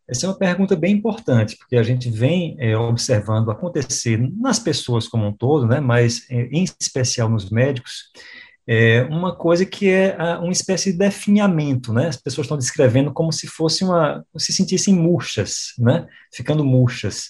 Essa 0.09 0.25
é 0.25 0.29
uma 0.29 0.38
pergunta 0.38 0.75
bem 0.75 0.93
importante, 0.93 1.57
porque 1.57 1.75
a 1.75 1.83
gente 1.83 2.09
vem 2.09 2.55
é, 2.59 2.77
observando 2.77 3.51
acontecer 3.51 4.17
nas 4.39 4.57
pessoas 4.57 5.05
como 5.07 5.27
um 5.27 5.33
todo, 5.33 5.67
né, 5.67 5.81
mas 5.81 6.25
é, 6.29 6.43
em 6.43 6.63
especial 6.79 7.27
nos 7.27 7.50
médicos, 7.50 8.12
é 8.67 9.03
uma 9.03 9.33
coisa 9.33 9.65
que 9.65 9.89
é 9.89 10.17
uma 10.39 10.51
espécie 10.51 10.91
de 10.91 10.97
definhamento, 10.97 11.93
né? 11.93 12.07
As 12.07 12.17
pessoas 12.17 12.45
estão 12.45 12.57
descrevendo 12.57 13.13
como 13.13 13.31
se 13.31 13.47
fosse 13.47 13.81
uma, 13.81 14.25
se 14.38 14.51
sentissem 14.51 14.93
murchas, 14.93 15.74
né? 15.79 16.05
Ficando 16.33 16.65
murchas. 16.65 17.29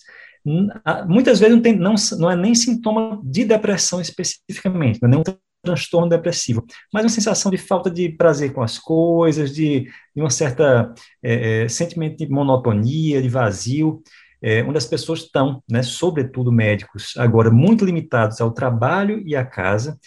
Muitas 1.08 1.40
vezes 1.40 1.56
não, 1.56 1.62
tem, 1.62 1.76
não, 1.76 1.96
não 2.20 2.32
é 2.32 2.36
nem 2.36 2.56
sintoma 2.56 3.20
de 3.24 3.44
depressão 3.44 4.00
especificamente, 4.00 5.00
não 5.02 5.10
é 5.10 5.12
nem 5.12 5.20
um 5.20 5.24
transtorno 5.64 6.08
depressivo, 6.08 6.66
mas 6.94 7.04
uma 7.04 7.10
sensação 7.10 7.52
de 7.52 7.58
falta 7.58 7.92
de 7.92 8.10
prazer 8.10 8.54
com 8.54 8.62
as 8.62 8.80
coisas, 8.80 9.54
de, 9.54 9.82
de 10.16 10.22
uma 10.22 10.30
certa 10.30 10.94
é, 11.22 11.64
é, 11.64 11.68
sentimento 11.68 12.18
de 12.18 12.30
monotonia, 12.30 13.22
de 13.22 13.28
vazio, 13.28 14.02
é, 14.42 14.64
onde 14.64 14.78
as 14.78 14.86
pessoas 14.86 15.22
estão, 15.22 15.62
né, 15.70 15.84
sobretudo 15.84 16.52
médicos, 16.52 17.14
agora 17.18 17.52
muito 17.52 17.84
limitados 17.84 18.40
ao 18.40 18.52
trabalho 18.52 19.22
e 19.26 19.36
à 19.36 19.44
casa. 19.44 20.00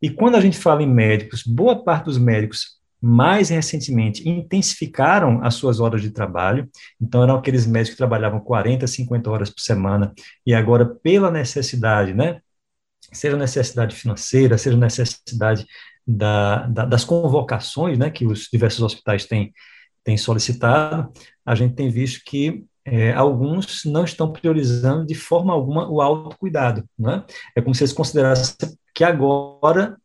E 0.00 0.08
quando 0.08 0.36
a 0.36 0.40
gente 0.40 0.56
fala 0.56 0.82
em 0.82 0.92
médicos, 0.92 1.42
boa 1.42 1.82
parte 1.82 2.04
dos 2.04 2.18
médicos 2.18 2.79
mais 3.00 3.48
recentemente 3.48 4.28
intensificaram 4.28 5.42
as 5.42 5.54
suas 5.54 5.80
horas 5.80 6.02
de 6.02 6.10
trabalho, 6.10 6.68
então 7.00 7.22
eram 7.22 7.36
aqueles 7.36 7.66
médicos 7.66 7.92
que 7.92 7.98
trabalhavam 7.98 8.40
40, 8.40 8.86
50 8.86 9.30
horas 9.30 9.50
por 9.50 9.60
semana, 9.60 10.12
e 10.46 10.54
agora, 10.54 10.84
pela 10.84 11.30
necessidade, 11.30 12.12
né, 12.12 12.40
seja 13.12 13.36
necessidade 13.36 13.96
financeira, 13.96 14.58
seja 14.58 14.76
necessidade 14.76 15.66
da, 16.06 16.66
da, 16.66 16.84
das 16.84 17.04
convocações 17.04 17.98
né, 17.98 18.10
que 18.10 18.26
os 18.26 18.48
diversos 18.52 18.82
hospitais 18.82 19.24
têm, 19.24 19.52
têm 20.04 20.16
solicitado, 20.16 21.12
a 21.44 21.54
gente 21.54 21.74
tem 21.74 21.90
visto 21.90 22.22
que 22.24 22.64
é, 22.84 23.12
alguns 23.12 23.84
não 23.84 24.04
estão 24.04 24.32
priorizando 24.32 25.06
de 25.06 25.14
forma 25.14 25.52
alguma 25.52 25.88
o 25.88 26.00
autocuidado. 26.00 26.84
Né? 26.98 27.24
É 27.54 27.60
como 27.60 27.74
se 27.74 27.82
eles 27.82 27.92
considerassem 27.92 28.56
que 28.94 29.04
agora 29.04 29.96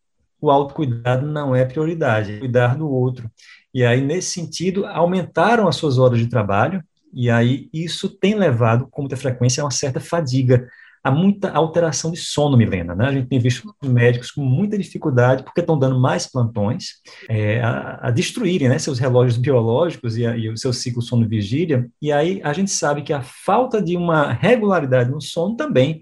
o 0.45 0.51
autocuidado 0.51 1.25
não 1.25 1.55
é 1.55 1.65
prioridade, 1.65 2.33
é 2.33 2.39
cuidar 2.39 2.75
do 2.77 2.89
outro. 2.89 3.29
E 3.73 3.83
aí, 3.83 4.01
nesse 4.01 4.31
sentido, 4.31 4.85
aumentaram 4.85 5.67
as 5.67 5.75
suas 5.75 5.97
horas 5.97 6.19
de 6.19 6.27
trabalho, 6.27 6.83
e 7.13 7.29
aí 7.29 7.69
isso 7.73 8.09
tem 8.09 8.35
levado, 8.35 8.87
com 8.89 9.01
muita 9.01 9.17
frequência, 9.17 9.61
a 9.61 9.65
uma 9.65 9.71
certa 9.71 9.99
fadiga 9.99 10.67
há 11.03 11.11
muita 11.11 11.51
alteração 11.51 12.11
de 12.11 12.17
sono, 12.17 12.57
Milena. 12.57 12.95
Né? 12.95 13.05
A 13.05 13.11
gente 13.11 13.27
tem 13.27 13.37
visto 13.37 13.75
médicos 13.83 14.31
com 14.31 14.41
muita 14.41 14.75
dificuldade, 14.75 15.43
porque 15.43 15.61
estão 15.61 15.77
dando 15.77 15.99
mais 15.99 16.25
plantões, 16.25 16.95
é, 17.29 17.61
a, 17.61 18.07
a, 18.07 18.11
destruírem 18.11 18.69
né, 18.69 18.79
seus 18.79 18.97
relógios 18.97 19.37
biológicos 19.37 20.17
e, 20.17 20.25
a, 20.25 20.35
e 20.35 20.49
o 20.49 20.57
seu 20.57 20.73
ciclo 20.73 21.03
sono-vigília, 21.03 21.87
e 22.01 22.11
aí 22.11 22.41
a 22.43 22.51
gente 22.53 22.71
sabe 22.71 23.03
que 23.03 23.13
a 23.13 23.21
falta 23.21 23.79
de 23.79 23.95
uma 23.95 24.33
regularidade 24.33 25.11
no 25.11 25.21
sono 25.21 25.55
também 25.55 26.01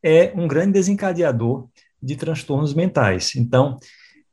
é 0.00 0.32
um 0.36 0.46
grande 0.46 0.74
desencadeador 0.74 1.66
de 2.06 2.16
transtornos 2.16 2.72
mentais. 2.72 3.34
Então, 3.36 3.76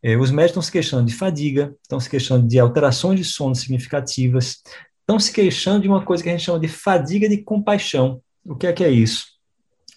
é, 0.02 0.16
os 0.18 0.32
médicos 0.32 0.52
estão 0.52 0.62
se 0.62 0.72
queixando 0.72 1.06
de 1.06 1.14
fadiga, 1.14 1.76
estão 1.82 2.00
se 2.00 2.10
queixando 2.10 2.48
de 2.48 2.60
alterações 2.60 3.20
de 3.20 3.26
sono 3.26 3.56
significativas, 3.56 4.62
estão 5.02 5.20
se 5.20 5.32
queixando 5.32 5.82
de 5.82 5.88
uma 5.88 6.04
coisa 6.04 6.22
que 6.22 6.30
a 6.30 6.32
gente 6.32 6.46
chama 6.46 6.60
de 6.60 6.68
fadiga 6.68 7.28
de 7.28 7.38
compaixão. 7.38 8.22
O 8.46 8.56
que 8.56 8.68
é 8.68 8.74
que 8.74 8.84
é 8.84 8.90
isso? 8.90 9.34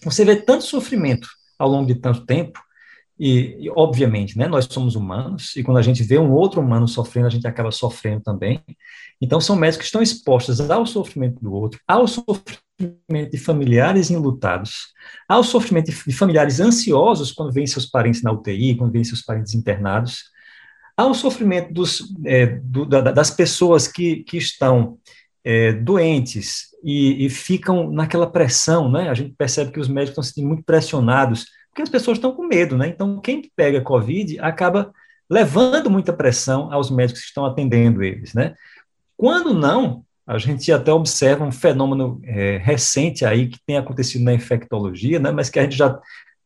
você 0.03 0.23
vê 0.23 0.35
tanto 0.35 0.63
sofrimento 0.63 1.27
ao 1.57 1.69
longo 1.69 1.87
de 1.87 1.95
tanto 1.95 2.25
tempo, 2.25 2.59
e, 3.19 3.57
e, 3.61 3.69
obviamente, 3.71 4.37
né, 4.37 4.47
nós 4.47 4.67
somos 4.69 4.95
humanos, 4.95 5.55
e 5.55 5.63
quando 5.63 5.77
a 5.77 5.81
gente 5.81 6.03
vê 6.03 6.19
um 6.19 6.31
outro 6.31 6.61
humano 6.61 6.87
sofrendo, 6.87 7.25
a 7.25 7.31
gente 7.31 7.47
acaba 7.47 7.71
sofrendo 7.71 8.21
também. 8.21 8.63
Então, 9.19 9.41
são 9.41 9.55
médicos 9.55 9.79
que 9.79 9.85
estão 9.85 10.03
expostos 10.03 10.61
ao 10.69 10.85
sofrimento 10.85 11.41
do 11.41 11.51
outro, 11.51 11.79
ao 11.87 12.07
sofrimento 12.07 12.61
de 12.77 13.37
familiares 13.37 14.11
enlutados, 14.11 14.93
ao 15.27 15.43
sofrimento 15.43 15.91
de 15.91 16.13
familiares 16.13 16.59
ansiosos 16.59 17.31
quando 17.31 17.51
veem 17.51 17.65
seus 17.65 17.85
parentes 17.87 18.21
na 18.21 18.31
UTI, 18.31 18.75
quando 18.75 18.91
veem 18.91 19.03
seus 19.03 19.21
parentes 19.21 19.55
internados, 19.55 20.25
ao 20.95 21.13
sofrimento 21.13 21.73
dos, 21.73 22.13
é, 22.25 22.45
do, 22.45 22.85
da, 22.85 23.01
das 23.01 23.31
pessoas 23.31 23.87
que, 23.87 24.23
que 24.23 24.37
estão 24.37 24.97
é, 25.43 25.71
doentes 25.71 26.75
e, 26.83 27.25
e, 27.25 27.29
ficam 27.29 27.91
naquela 27.91 28.29
pressão, 28.29 28.91
né? 28.91 29.09
A 29.09 29.13
gente 29.13 29.33
percebe 29.35 29.71
que 29.71 29.79
os 29.79 29.87
médicos 29.87 30.11
estão 30.11 30.23
se 30.23 30.29
sentindo 30.29 30.47
muito 30.47 30.63
pressionados, 30.63 31.45
porque 31.69 31.83
as 31.83 31.89
pessoas 31.89 32.17
estão 32.17 32.33
com 32.33 32.47
medo, 32.47 32.75
né? 32.75 32.87
Então, 32.87 33.21
quem 33.21 33.49
pega 33.55 33.81
Covid 33.81 34.39
acaba 34.39 34.91
levando 35.29 35.89
muita 35.89 36.11
pressão 36.11 36.71
aos 36.71 36.89
médicos 36.89 37.21
que 37.21 37.27
estão 37.27 37.45
atendendo 37.45 38.03
eles, 38.03 38.33
né? 38.33 38.55
Quando 39.15 39.53
não, 39.53 40.03
a 40.27 40.37
gente 40.37 40.69
até 40.73 40.91
observa 40.91 41.45
um 41.45 41.51
fenômeno 41.51 42.19
é, 42.25 42.57
recente 42.57 43.23
aí 43.25 43.47
que 43.47 43.59
tem 43.65 43.77
acontecido 43.77 44.25
na 44.25 44.33
infectologia, 44.33 45.19
né? 45.19 45.31
Mas 45.31 45.49
que 45.49 45.57
a 45.57 45.63
gente 45.63 45.77
já 45.77 45.97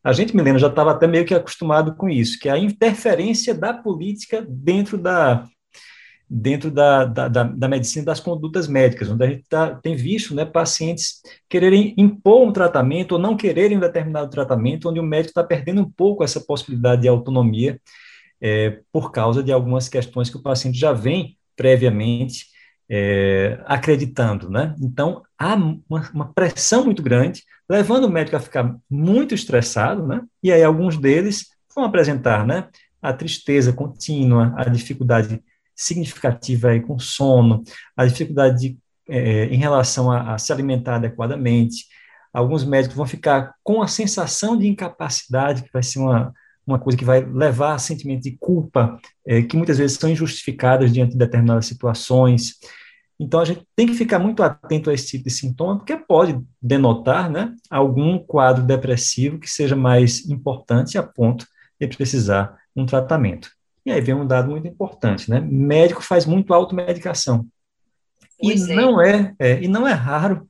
a 0.03 0.13
gente, 0.13 0.35
Milena, 0.35 0.57
já 0.57 0.67
estava 0.67 0.91
até 0.91 1.05
meio 1.05 1.25
que 1.25 1.33
acostumado 1.33 1.95
com 1.95 2.09
isso, 2.09 2.39
que 2.39 2.49
é 2.49 2.51
a 2.51 2.57
interferência 2.57 3.53
da 3.53 3.71
política 3.71 4.43
dentro 4.49 4.97
da, 4.97 5.47
dentro 6.27 6.71
da, 6.71 7.05
da, 7.05 7.27
da, 7.27 7.43
da, 7.43 7.67
medicina 7.67 8.05
das 8.05 8.19
condutas 8.19 8.67
médicas, 8.67 9.09
onde 9.09 9.23
a 9.23 9.27
gente 9.27 9.43
tá, 9.47 9.75
tem 9.75 9.95
visto 9.95 10.33
né, 10.33 10.43
pacientes 10.43 11.21
quererem 11.47 11.93
impor 11.97 12.47
um 12.47 12.51
tratamento 12.51 13.11
ou 13.11 13.19
não 13.19 13.37
quererem 13.37 13.77
um 13.77 13.81
determinado 13.81 14.29
tratamento, 14.31 14.89
onde 14.89 14.99
o 14.99 15.03
médico 15.03 15.31
está 15.31 15.43
perdendo 15.43 15.81
um 15.81 15.91
pouco 15.91 16.23
essa 16.23 16.39
possibilidade 16.39 17.03
de 17.03 17.07
autonomia 17.07 17.79
é, 18.41 18.79
por 18.91 19.11
causa 19.11 19.43
de 19.43 19.51
algumas 19.51 19.87
questões 19.87 20.31
que 20.31 20.37
o 20.37 20.41
paciente 20.41 20.79
já 20.79 20.93
vem 20.93 21.37
previamente 21.55 22.45
é, 22.93 23.57
acreditando. 23.65 24.49
Né? 24.49 24.75
Então, 24.81 25.23
há 25.39 25.55
uma, 25.55 26.09
uma, 26.13 26.33
pressão 26.33 26.83
muito 26.83 27.01
grande, 27.01 27.43
levando 27.69 28.03
o 28.03 28.09
médico 28.09 28.35
a 28.35 28.41
ficar 28.41 28.75
muito 28.89 29.33
estressado, 29.33 30.05
né? 30.05 30.21
e 30.43 30.51
aí 30.51 30.61
alguns 30.61 30.97
deles 30.97 31.45
vão 31.73 31.85
apresentar 31.85 32.45
né, 32.45 32.67
a 33.01 33.13
tristeza 33.13 33.71
contínua, 33.71 34.53
a 34.57 34.65
dificuldade 34.65 35.41
significativa 35.73 36.71
aí 36.71 36.81
com 36.81 36.99
sono, 36.99 37.63
a 37.95 38.05
dificuldade 38.05 38.59
de, 38.59 38.77
é, 39.07 39.45
em 39.45 39.57
relação 39.57 40.11
a, 40.11 40.33
a, 40.33 40.37
se 40.37 40.51
alimentar 40.51 40.95
adequadamente. 40.95 41.85
Alguns 42.33 42.65
médicos 42.65 42.97
vão 42.97 43.05
ficar 43.05 43.53
com 43.63 43.81
a 43.81 43.87
sensação 43.87 44.57
de 44.57 44.67
incapacidade, 44.67 45.63
que 45.63 45.71
vai 45.71 45.81
ser 45.81 45.99
uma, 45.99 46.33
uma 46.67 46.77
coisa 46.77 46.97
que 46.97 47.05
vai 47.05 47.21
levar 47.21 47.73
a 47.73 47.79
sentimento 47.79 48.23
de 48.23 48.37
culpa, 48.37 48.99
é, 49.25 49.41
que 49.41 49.55
muitas 49.55 49.77
vezes 49.77 49.97
são 49.97 50.09
injustificadas 50.09 50.91
diante 50.91 51.13
de 51.13 51.17
determinadas 51.17 51.65
situações. 51.65 52.55
Então, 53.21 53.39
a 53.39 53.45
gente 53.45 53.63
tem 53.75 53.85
que 53.85 53.93
ficar 53.93 54.17
muito 54.17 54.41
atento 54.41 54.89
a 54.89 54.93
esse 54.95 55.05
tipo 55.05 55.25
de 55.25 55.29
sintoma, 55.29 55.77
porque 55.77 55.95
pode 55.95 56.41
denotar 56.59 57.29
né, 57.29 57.55
algum 57.69 58.17
quadro 58.17 58.63
depressivo 58.63 59.37
que 59.37 59.47
seja 59.47 59.75
mais 59.75 60.27
importante 60.27 60.97
a 60.97 61.03
ponto 61.03 61.45
de 61.79 61.87
precisar 61.87 62.57
um 62.75 62.83
tratamento. 62.83 63.51
E 63.85 63.91
aí 63.91 64.01
vem 64.01 64.15
um 64.15 64.25
dado 64.25 64.49
muito 64.49 64.67
importante, 64.67 65.29
né? 65.29 65.39
Médico 65.39 66.01
faz 66.01 66.25
muito 66.25 66.51
automedicação. 66.51 67.45
Pois 68.41 68.67
e, 68.67 68.71
é. 68.71 68.75
Não 68.75 68.99
é, 68.99 69.35
é, 69.37 69.61
e 69.61 69.67
não 69.67 69.87
é 69.87 69.93
raro, 69.93 70.47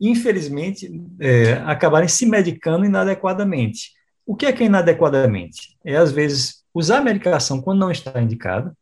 infelizmente, 0.00 0.90
é, 1.20 1.52
acabarem 1.66 2.08
se 2.08 2.24
medicando 2.24 2.86
inadequadamente. 2.86 3.92
O 4.24 4.34
que 4.34 4.46
é 4.46 4.52
que 4.52 4.62
é 4.62 4.66
inadequadamente? 4.66 5.76
É, 5.84 5.96
às 5.96 6.10
vezes, 6.10 6.64
usar 6.72 6.98
a 6.98 7.04
medicação 7.04 7.60
quando 7.60 7.80
não 7.80 7.90
está 7.90 8.18
indicada, 8.18 8.74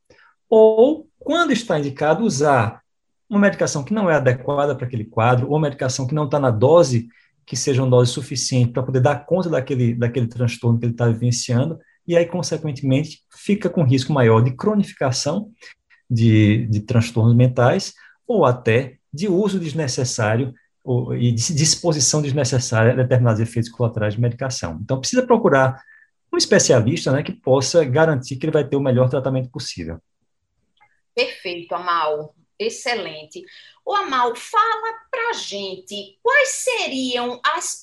ou, 0.49 1.09
quando 1.19 1.53
está 1.53 1.77
indicado, 1.77 2.23
usar 2.23 2.82
uma 3.33 3.41
medicação 3.41 3.83
que 3.83 3.95
não 3.95 4.11
é 4.11 4.15
adequada 4.15 4.77
para 4.77 4.87
aquele 4.87 5.07
quadro, 5.07 5.51
ou 5.51 5.59
medicação 5.59 6.07
que 6.07 6.15
não 6.15 6.27
está 6.27 6.39
na 6.39 6.51
dose 6.51 7.09
que 7.47 7.57
seja 7.57 7.83
uma 7.83 7.91
dose 7.91 8.13
suficiente 8.13 8.73
para 8.73 8.83
poder 8.83 9.01
dar 9.01 9.25
conta 9.25 9.49
daquele, 9.49 9.95
daquele 9.95 10.27
transtorno 10.27 10.79
que 10.79 10.85
ele 10.85 10.93
está 10.93 11.09
vivenciando, 11.09 11.79
e 12.07 12.15
aí, 12.15 12.27
consequentemente, 12.27 13.23
fica 13.35 13.71
com 13.71 13.85
risco 13.85 14.13
maior 14.13 14.43
de 14.43 14.55
cronificação 14.55 15.51
de, 16.11 16.67
de 16.67 16.81
transtornos 16.81 17.35
mentais, 17.35 17.95
ou 18.29 18.45
até 18.45 18.99
de 19.13 19.29
uso 19.29 19.59
desnecessário 19.59 20.53
ou, 20.85 21.17
e 21.17 21.33
de 21.33 21.55
disposição 21.55 22.21
desnecessária 22.21 22.93
a 22.93 22.97
determinados 22.97 23.41
efeitos 23.41 23.71
colaterais 23.71 24.15
de 24.15 24.21
medicação. 24.21 24.79
Então, 24.83 25.01
precisa 25.01 25.27
procurar 25.27 25.83
um 26.31 26.37
especialista 26.37 27.11
né, 27.11 27.23
que 27.23 27.33
possa 27.33 27.83
garantir 27.83 28.37
que 28.37 28.45
ele 28.45 28.53
vai 28.53 28.69
ter 28.69 28.77
o 28.77 28.81
melhor 28.81 29.09
tratamento 29.09 29.49
possível. 29.51 29.99
Perfeito, 31.15 31.75
Amal. 31.75 32.35
Excelente. 32.67 33.45
O 33.85 33.95
Amal, 33.95 34.35
fala 34.37 34.95
para 35.11 35.33
gente 35.33 36.17
quais 36.23 36.49
seriam 36.51 37.41
as, 37.45 37.83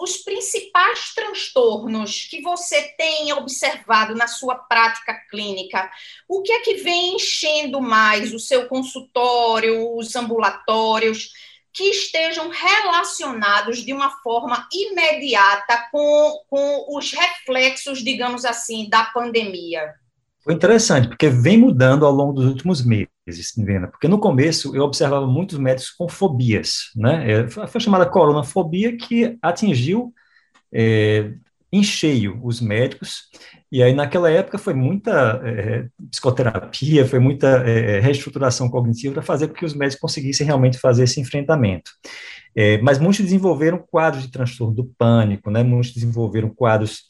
os 0.00 0.18
principais 0.18 1.14
transtornos 1.14 2.26
que 2.28 2.42
você 2.42 2.82
tem 2.98 3.32
observado 3.32 4.14
na 4.14 4.26
sua 4.26 4.56
prática 4.56 5.14
clínica. 5.30 5.90
O 6.28 6.42
que 6.42 6.52
é 6.52 6.60
que 6.60 6.74
vem 6.74 7.16
enchendo 7.16 7.80
mais 7.80 8.34
o 8.34 8.38
seu 8.38 8.68
consultório, 8.68 9.96
os 9.96 10.14
ambulatórios, 10.14 11.30
que 11.72 11.84
estejam 11.84 12.50
relacionados 12.50 13.78
de 13.78 13.92
uma 13.92 14.10
forma 14.22 14.66
imediata 14.72 15.88
com, 15.90 16.42
com 16.50 16.96
os 16.96 17.12
reflexos, 17.12 18.02
digamos 18.02 18.44
assim, 18.44 18.88
da 18.88 19.04
pandemia? 19.04 19.94
Foi 20.40 20.54
interessante, 20.54 21.08
porque 21.08 21.28
vem 21.28 21.56
mudando 21.56 22.04
ao 22.04 22.12
longo 22.12 22.32
dos 22.32 22.46
últimos 22.46 22.84
meses, 22.84 23.08
Vena, 23.64 23.88
porque 23.88 24.08
no 24.08 24.18
começo 24.18 24.74
eu 24.74 24.82
observava 24.82 25.26
muitos 25.26 25.58
médicos 25.58 25.90
com 25.90 26.08
fobias, 26.08 26.90
né? 26.96 27.30
É, 27.30 27.48
foi 27.48 27.80
chamada 27.80 28.06
coronafobia 28.06 28.96
que 28.96 29.38
atingiu 29.42 30.12
é, 30.72 31.32
em 31.72 31.82
cheio 31.82 32.40
os 32.42 32.60
médicos, 32.60 33.24
e 33.70 33.82
aí 33.82 33.92
naquela 33.92 34.30
época 34.30 34.56
foi 34.56 34.72
muita 34.72 35.40
é, 35.44 35.86
psicoterapia, 36.10 37.06
foi 37.06 37.18
muita 37.18 37.46
é, 37.68 38.00
reestruturação 38.00 38.70
cognitiva 38.70 39.14
para 39.14 39.22
fazer 39.22 39.48
com 39.48 39.54
que 39.54 39.64
os 39.64 39.74
médicos 39.74 40.00
conseguissem 40.00 40.46
realmente 40.46 40.78
fazer 40.78 41.04
esse 41.04 41.20
enfrentamento. 41.20 41.90
É, 42.56 42.78
mas 42.78 42.98
muitos 42.98 43.20
desenvolveram 43.20 43.78
quadros 43.90 44.22
de 44.22 44.32
transtorno 44.32 44.74
do 44.74 44.84
pânico, 44.96 45.50
né? 45.50 45.62
Muitos 45.62 45.92
desenvolveram 45.92 46.48
quadros 46.48 47.04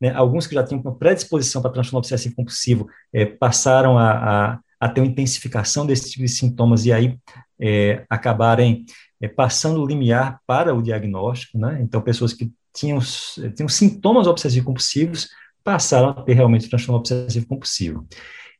né, 0.00 0.12
alguns 0.14 0.46
que 0.46 0.54
já 0.54 0.62
tinham 0.62 0.80
uma 0.80 0.94
predisposição 0.94 1.62
para 1.62 1.70
transtorno 1.70 1.98
obsessivo 1.98 2.34
compulsivo 2.34 2.86
é, 3.12 3.24
passaram 3.24 3.96
a, 3.96 4.12
a, 4.12 4.58
a, 4.84 4.88
ter 4.88 5.00
uma 5.00 5.06
intensificação 5.06 5.86
desse 5.86 6.10
tipo 6.10 6.24
de 6.24 6.30
sintomas 6.30 6.84
e 6.84 6.92
aí 6.92 7.18
é, 7.58 8.04
acabarem 8.10 8.84
é, 9.20 9.28
passando 9.28 9.82
o 9.82 9.86
limiar 9.86 10.40
para 10.46 10.74
o 10.74 10.82
diagnóstico, 10.82 11.58
né? 11.58 11.78
Então, 11.80 12.00
pessoas 12.02 12.32
que 12.32 12.52
tinham, 12.74 12.98
tinham 13.54 13.68
sintomas 13.68 14.26
obsessivos 14.26 14.66
compulsivos 14.66 15.28
passaram 15.62 16.10
a 16.10 16.22
ter 16.22 16.34
realmente 16.34 16.68
transtorno 16.68 16.98
obsessivo 16.98 17.46
compulsivo. 17.46 18.06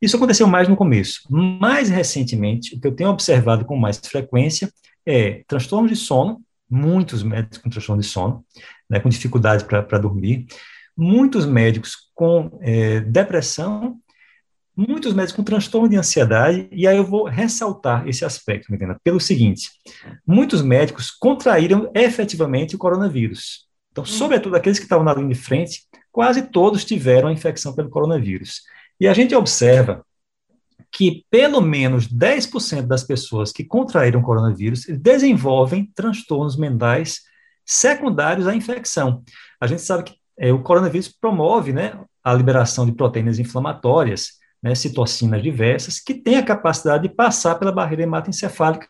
Isso 0.01 0.15
aconteceu 0.15 0.47
mais 0.47 0.67
no 0.67 0.75
começo. 0.75 1.21
Mais 1.29 1.89
recentemente, 1.89 2.75
o 2.75 2.79
que 2.79 2.87
eu 2.87 2.95
tenho 2.95 3.09
observado 3.09 3.63
com 3.65 3.77
mais 3.77 3.97
frequência 3.97 4.71
é 5.05 5.43
transtorno 5.47 5.87
de 5.87 5.95
sono, 5.95 6.41
muitos 6.69 7.21
médicos 7.21 7.59
com 7.59 7.69
transtorno 7.69 8.01
de 8.01 8.07
sono, 8.07 8.43
né, 8.89 8.99
com 8.99 9.09
dificuldade 9.09 9.65
para 9.65 9.99
dormir, 9.99 10.47
muitos 10.97 11.45
médicos 11.45 12.09
com 12.13 12.57
é, 12.61 13.01
depressão, 13.01 13.99
muitos 14.75 15.13
médicos 15.13 15.35
com 15.35 15.43
transtorno 15.43 15.87
de 15.87 15.95
ansiedade, 15.95 16.67
e 16.71 16.87
aí 16.87 16.97
eu 16.97 17.05
vou 17.05 17.25
ressaltar 17.25 18.07
esse 18.07 18.25
aspecto, 18.25 18.73
entenda, 18.73 18.97
pelo 19.03 19.19
seguinte: 19.19 19.71
muitos 20.25 20.61
médicos 20.61 21.11
contraíram 21.11 21.89
efetivamente 21.93 22.75
o 22.75 22.79
coronavírus. 22.79 23.65
Então, 23.91 24.03
hum. 24.03 24.07
sobretudo 24.07 24.55
aqueles 24.55 24.77
que 24.77 24.85
estavam 24.85 25.05
na 25.05 25.13
linha 25.13 25.29
de 25.29 25.35
frente, 25.35 25.83
quase 26.11 26.43
todos 26.43 26.83
tiveram 26.83 27.29
a 27.29 27.31
infecção 27.31 27.73
pelo 27.73 27.89
coronavírus. 27.89 28.61
E 28.99 29.07
a 29.07 29.13
gente 29.13 29.35
observa 29.35 30.05
que 30.91 31.25
pelo 31.29 31.59
menos 31.59 32.07
10% 32.07 32.83
das 32.83 33.03
pessoas 33.03 33.51
que 33.51 33.65
contraíram 33.65 34.21
o 34.21 34.23
coronavírus 34.23 34.85
desenvolvem 34.87 35.91
transtornos 35.93 36.55
mentais 36.55 37.21
secundários 37.65 38.47
à 38.47 38.55
infecção. 38.55 39.23
A 39.59 39.67
gente 39.67 39.81
sabe 39.81 40.03
que 40.03 40.15
é, 40.37 40.53
o 40.53 40.61
coronavírus 40.61 41.09
promove 41.09 41.73
né, 41.73 41.99
a 42.23 42.33
liberação 42.33 42.85
de 42.85 42.93
proteínas 42.93 43.39
inflamatórias, 43.39 44.39
né, 44.65 44.73
citocinas 44.73 45.43
diversas, 45.43 45.99
que 45.99 46.15
têm 46.15 46.37
a 46.37 46.43
capacidade 46.43 47.07
de 47.07 47.13
passar 47.13 47.53
pela 47.53 47.71
barreira 47.71 48.01
hematoencefálica, 48.01 48.87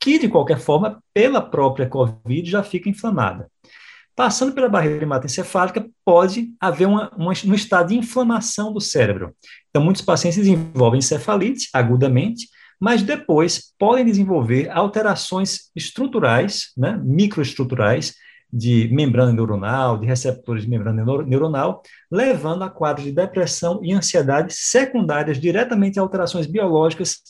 que, 0.00 0.18
de 0.18 0.28
qualquer 0.28 0.58
forma, 0.58 1.00
pela 1.14 1.40
própria 1.40 1.88
COVID, 1.88 2.50
já 2.50 2.60
fica 2.64 2.90
inflamada. 2.90 3.48
Passando 4.16 4.52
pela 4.52 4.68
barreira 4.68 5.04
hematoencefálica, 5.04 5.86
pode 6.04 6.52
haver 6.60 6.88
uma, 6.88 7.08
uma, 7.16 7.32
um 7.46 7.54
estado 7.54 7.90
de 7.90 7.96
inflamação 7.96 8.72
do 8.72 8.80
cérebro. 8.80 9.32
Então, 9.70 9.84
muitos 9.84 10.02
pacientes 10.02 10.38
desenvolvem 10.38 10.98
encefalite 10.98 11.68
agudamente, 11.72 12.48
mas 12.80 13.00
depois 13.00 13.72
podem 13.78 14.04
desenvolver 14.04 14.68
alterações 14.70 15.70
estruturais, 15.76 16.72
né, 16.76 17.00
microestruturais, 17.00 18.16
de 18.52 18.88
membrana 18.92 19.32
neuronal, 19.32 19.98
de 19.98 20.06
receptores 20.06 20.64
de 20.64 20.68
membrana 20.68 21.04
neuronal, 21.24 21.82
levando 22.10 22.62
a 22.62 22.68
quadros 22.68 23.06
de 23.06 23.12
depressão 23.12 23.80
e 23.82 23.92
ansiedade 23.92 24.52
secundárias 24.52 25.40
diretamente 25.40 25.98
a 25.98 26.02
alterações 26.02 26.46
biológicas 26.46 27.22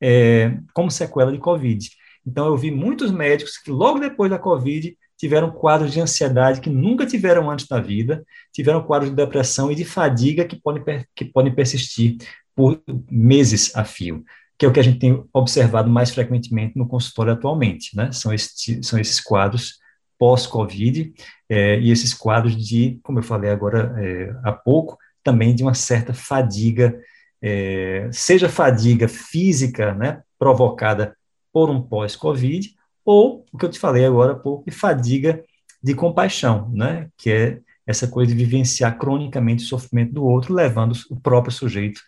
é, 0.00 0.58
como 0.74 0.90
sequela 0.90 1.32
de 1.32 1.38
COVID. 1.38 1.88
Então, 2.26 2.46
eu 2.46 2.56
vi 2.56 2.70
muitos 2.70 3.10
médicos 3.10 3.56
que, 3.56 3.70
logo 3.70 3.98
depois 3.98 4.30
da 4.30 4.38
COVID, 4.38 4.94
tiveram 5.16 5.50
quadros 5.50 5.92
de 5.92 6.00
ansiedade 6.00 6.60
que 6.60 6.68
nunca 6.68 7.06
tiveram 7.06 7.50
antes 7.50 7.66
na 7.68 7.80
vida, 7.80 8.22
tiveram 8.52 8.82
quadros 8.82 9.10
de 9.10 9.16
depressão 9.16 9.72
e 9.72 9.74
de 9.74 9.84
fadiga 9.84 10.44
que 10.44 10.56
podem, 10.56 10.82
que 11.14 11.24
podem 11.24 11.54
persistir 11.54 12.18
por 12.54 12.82
meses 13.10 13.74
a 13.74 13.84
fio, 13.84 14.22
que 14.58 14.66
é 14.66 14.68
o 14.68 14.72
que 14.72 14.80
a 14.80 14.82
gente 14.82 14.98
tem 14.98 15.24
observado 15.32 15.88
mais 15.88 16.10
frequentemente 16.10 16.76
no 16.76 16.86
consultório 16.86 17.32
atualmente, 17.32 17.96
né? 17.96 18.12
São, 18.12 18.32
esse, 18.32 18.82
são 18.82 18.98
esses 18.98 19.20
quadros 19.20 19.78
pós-Covid, 20.18 21.12
é, 21.48 21.78
e 21.80 21.90
esses 21.90 22.12
quadros 22.12 22.56
de, 22.56 22.98
como 23.02 23.18
eu 23.18 23.22
falei 23.22 23.50
agora 23.50 23.94
é, 23.98 24.34
há 24.44 24.52
pouco, 24.52 24.98
também 25.22 25.54
de 25.54 25.62
uma 25.62 25.74
certa 25.74 26.12
fadiga, 26.12 26.98
é, 27.40 28.08
seja 28.12 28.48
fadiga 28.48 29.08
física, 29.08 29.94
né, 29.94 30.22
provocada 30.38 31.16
por 31.52 31.70
um 31.70 31.80
pós-Covid, 31.80 32.74
ou 33.04 33.46
o 33.52 33.58
que 33.58 33.64
eu 33.64 33.70
te 33.70 33.78
falei 33.78 34.04
agora 34.04 34.32
há 34.32 34.36
pouco, 34.36 34.70
fadiga 34.70 35.42
de 35.82 35.94
compaixão, 35.94 36.70
né, 36.74 37.08
que 37.16 37.30
é 37.30 37.60
essa 37.86 38.06
coisa 38.06 38.34
de 38.34 38.44
vivenciar 38.44 38.98
cronicamente 38.98 39.64
o 39.64 39.66
sofrimento 39.66 40.12
do 40.12 40.24
outro, 40.24 40.52
levando 40.52 40.92
o 41.10 41.18
próprio 41.18 41.52
sujeito 41.52 42.00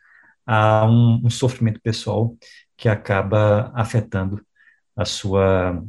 a 0.47 0.85
um, 0.85 1.23
um 1.25 1.31
sofrimento 1.31 1.81
pessoal 1.81 2.37
que 2.77 2.89
acaba 2.89 3.73
afetando 3.75 4.45
a 4.97 5.05
sua 5.05 5.83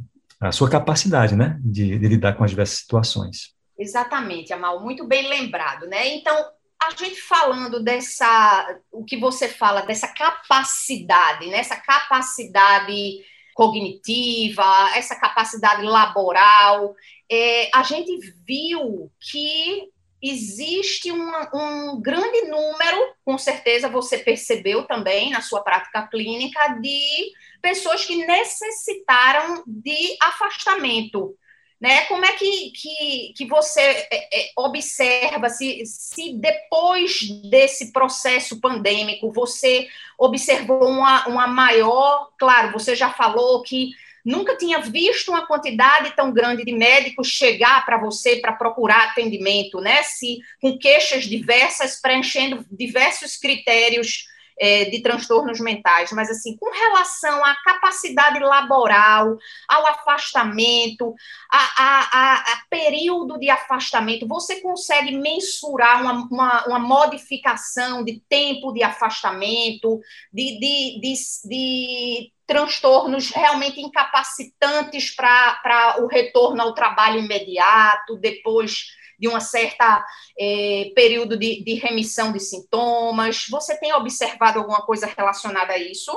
a 0.48 0.52
sua 0.52 0.68
capacidade, 0.68 1.36
né, 1.36 1.58
de, 1.60 1.98
de 1.98 2.08
lidar 2.08 2.34
com 2.34 2.44
as 2.44 2.50
diversas 2.50 2.78
situações. 2.78 3.54
Exatamente, 3.78 4.52
Amal, 4.52 4.80
muito 4.82 5.06
bem 5.06 5.28
lembrado, 5.28 5.86
né? 5.86 6.14
Então, 6.14 6.36
a 6.82 6.90
gente 6.90 7.20
falando 7.20 7.82
dessa, 7.82 8.80
o 8.90 9.04
que 9.04 9.16
você 9.16 9.48
fala, 9.48 9.82
dessa 9.82 10.08
capacidade, 10.08 11.46
né? 11.46 11.58
essa 11.58 11.76
capacidade 11.76 13.20
cognitiva, 13.54 14.64
essa 14.94 15.14
capacidade 15.14 15.82
laboral, 15.82 16.94
é, 17.30 17.70
a 17.74 17.82
gente 17.82 18.18
viu 18.46 19.10
que 19.20 19.88
existe 20.22 21.10
um, 21.10 22.00
grande 22.00 22.42
número, 22.42 23.14
com 23.24 23.36
certeza 23.36 23.88
você 23.88 24.18
percebeu 24.18 24.86
também 24.86 25.30
na 25.30 25.40
sua 25.40 25.62
prática 25.62 26.06
clínica, 26.06 26.78
de 26.80 27.32
pessoas 27.60 28.04
que 28.04 28.24
necessitaram 28.24 29.64
de 29.66 30.16
afastamento. 30.22 31.36
Né? 31.80 32.02
Como 32.02 32.24
é 32.24 32.32
que, 32.34 32.70
que, 32.70 33.34
que 33.36 33.46
você 33.46 33.80
é, 33.80 34.08
é, 34.10 34.52
observa 34.56 35.48
se, 35.48 35.84
se 35.84 36.34
depois 36.34 37.28
desse 37.50 37.92
processo 37.92 38.60
pandêmico 38.60 39.32
você 39.32 39.88
observou 40.16 40.86
uma, 40.88 41.26
uma 41.26 41.48
maior. 41.48 42.30
Claro, 42.38 42.70
você 42.72 42.94
já 42.94 43.10
falou 43.10 43.62
que 43.62 43.90
nunca 44.24 44.56
tinha 44.56 44.80
visto 44.80 45.30
uma 45.30 45.46
quantidade 45.46 46.14
tão 46.14 46.32
grande 46.32 46.64
de 46.64 46.72
médicos 46.72 47.28
chegar 47.28 47.84
para 47.84 47.98
você 47.98 48.36
para 48.36 48.52
procurar 48.52 49.10
atendimento, 49.10 49.80
né? 49.80 50.02
Se 50.02 50.38
com 50.60 50.78
queixas 50.78 51.24
diversas, 51.24 52.00
preenchendo 52.00 52.64
diversos 52.70 53.36
critérios 53.36 54.26
é, 54.62 54.84
de 54.84 55.02
transtornos 55.02 55.58
mentais, 55.58 56.12
mas 56.12 56.30
assim, 56.30 56.56
com 56.56 56.70
relação 56.70 57.44
à 57.44 57.52
capacidade 57.64 58.38
laboral, 58.38 59.36
ao 59.68 59.86
afastamento, 59.88 61.12
a, 61.50 61.58
a, 61.58 62.10
a, 62.12 62.34
a 62.36 62.62
período 62.70 63.40
de 63.40 63.50
afastamento, 63.50 64.24
você 64.28 64.60
consegue 64.60 65.16
mensurar 65.16 66.00
uma, 66.00 66.12
uma, 66.30 66.66
uma, 66.68 66.78
modificação 66.78 68.04
de 68.04 68.22
tempo 68.28 68.72
de 68.72 68.84
afastamento, 68.84 70.00
de, 70.32 70.60
de, 70.60 71.00
de, 71.00 71.14
de 71.48 72.32
transtornos 72.46 73.30
realmente 73.30 73.80
incapacitantes 73.80 75.12
para 75.12 75.96
o 75.98 76.06
retorno 76.06 76.62
ao 76.62 76.72
trabalho 76.72 77.18
imediato, 77.18 78.16
depois 78.16 79.01
de 79.22 79.28
um 79.28 79.38
certo 79.40 80.04
é, 80.38 80.90
período 80.96 81.38
de, 81.38 81.62
de 81.62 81.74
remissão 81.74 82.32
de 82.32 82.40
sintomas? 82.40 83.46
Você 83.48 83.78
tem 83.78 83.94
observado 83.94 84.58
alguma 84.58 84.82
coisa 84.82 85.06
relacionada 85.06 85.74
a 85.74 85.78
isso? 85.78 86.10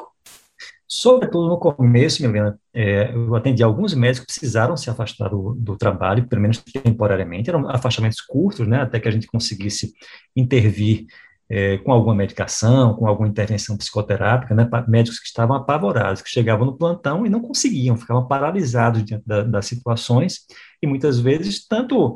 Sobretudo 0.88 1.50
no 1.50 1.60
começo, 1.60 2.22
Milena, 2.22 2.60
é, 2.74 3.12
eu 3.14 3.36
atendi 3.36 3.64
alguns 3.64 3.94
médicos 3.94 4.28
que 4.28 4.40
precisaram 4.40 4.78
se 4.78 4.90
afastar 4.90 5.30
do, 5.30 5.56
do, 5.56 5.76
trabalho, 5.76 6.28
pelo 6.28 6.42
menos 6.42 6.60
temporariamente, 6.60 7.50
eram 7.50 7.68
afastamentos 7.70 8.22
curtos, 8.22 8.68
né, 8.68 8.82
até 8.82 9.00
que 9.00 9.08
a 9.08 9.12
gente 9.12 9.28
conseguisse 9.28 9.94
intervir 10.36 11.08
é, 11.50 11.78
com 11.80 11.92
alguma 11.92 12.16
medicação, 12.16 12.94
com 12.96 13.08
alguma 13.08 13.28
intervenção 13.28 13.78
psicoterápica, 13.78 14.54
né, 14.54 14.70
médicos 14.88 15.20
que 15.20 15.28
estavam 15.28 15.56
apavorados, 15.56 16.22
que 16.22 16.30
chegavam 16.30 16.66
no 16.66 16.78
plantão 16.78 17.26
e 17.26 17.30
não 17.30 17.42
conseguiam, 17.42 17.98
ficavam 17.98 18.28
paralisados 18.28 19.04
diante 19.04 19.28
da, 19.28 19.44
das 19.44 19.66
situações, 19.66 20.42
e 20.82 20.88
muitas 20.88 21.20
vezes, 21.20 21.68
tanto 21.68 22.16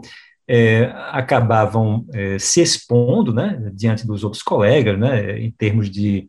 é, 0.52 0.92
acabavam 1.12 2.04
é, 2.12 2.40
se 2.40 2.60
expondo, 2.60 3.32
né, 3.32 3.72
diante 3.72 4.08
dos 4.08 4.24
outros 4.24 4.42
colegas, 4.42 4.98
né, 4.98 5.40
em 5.40 5.52
termos 5.52 5.92
de 5.92 6.28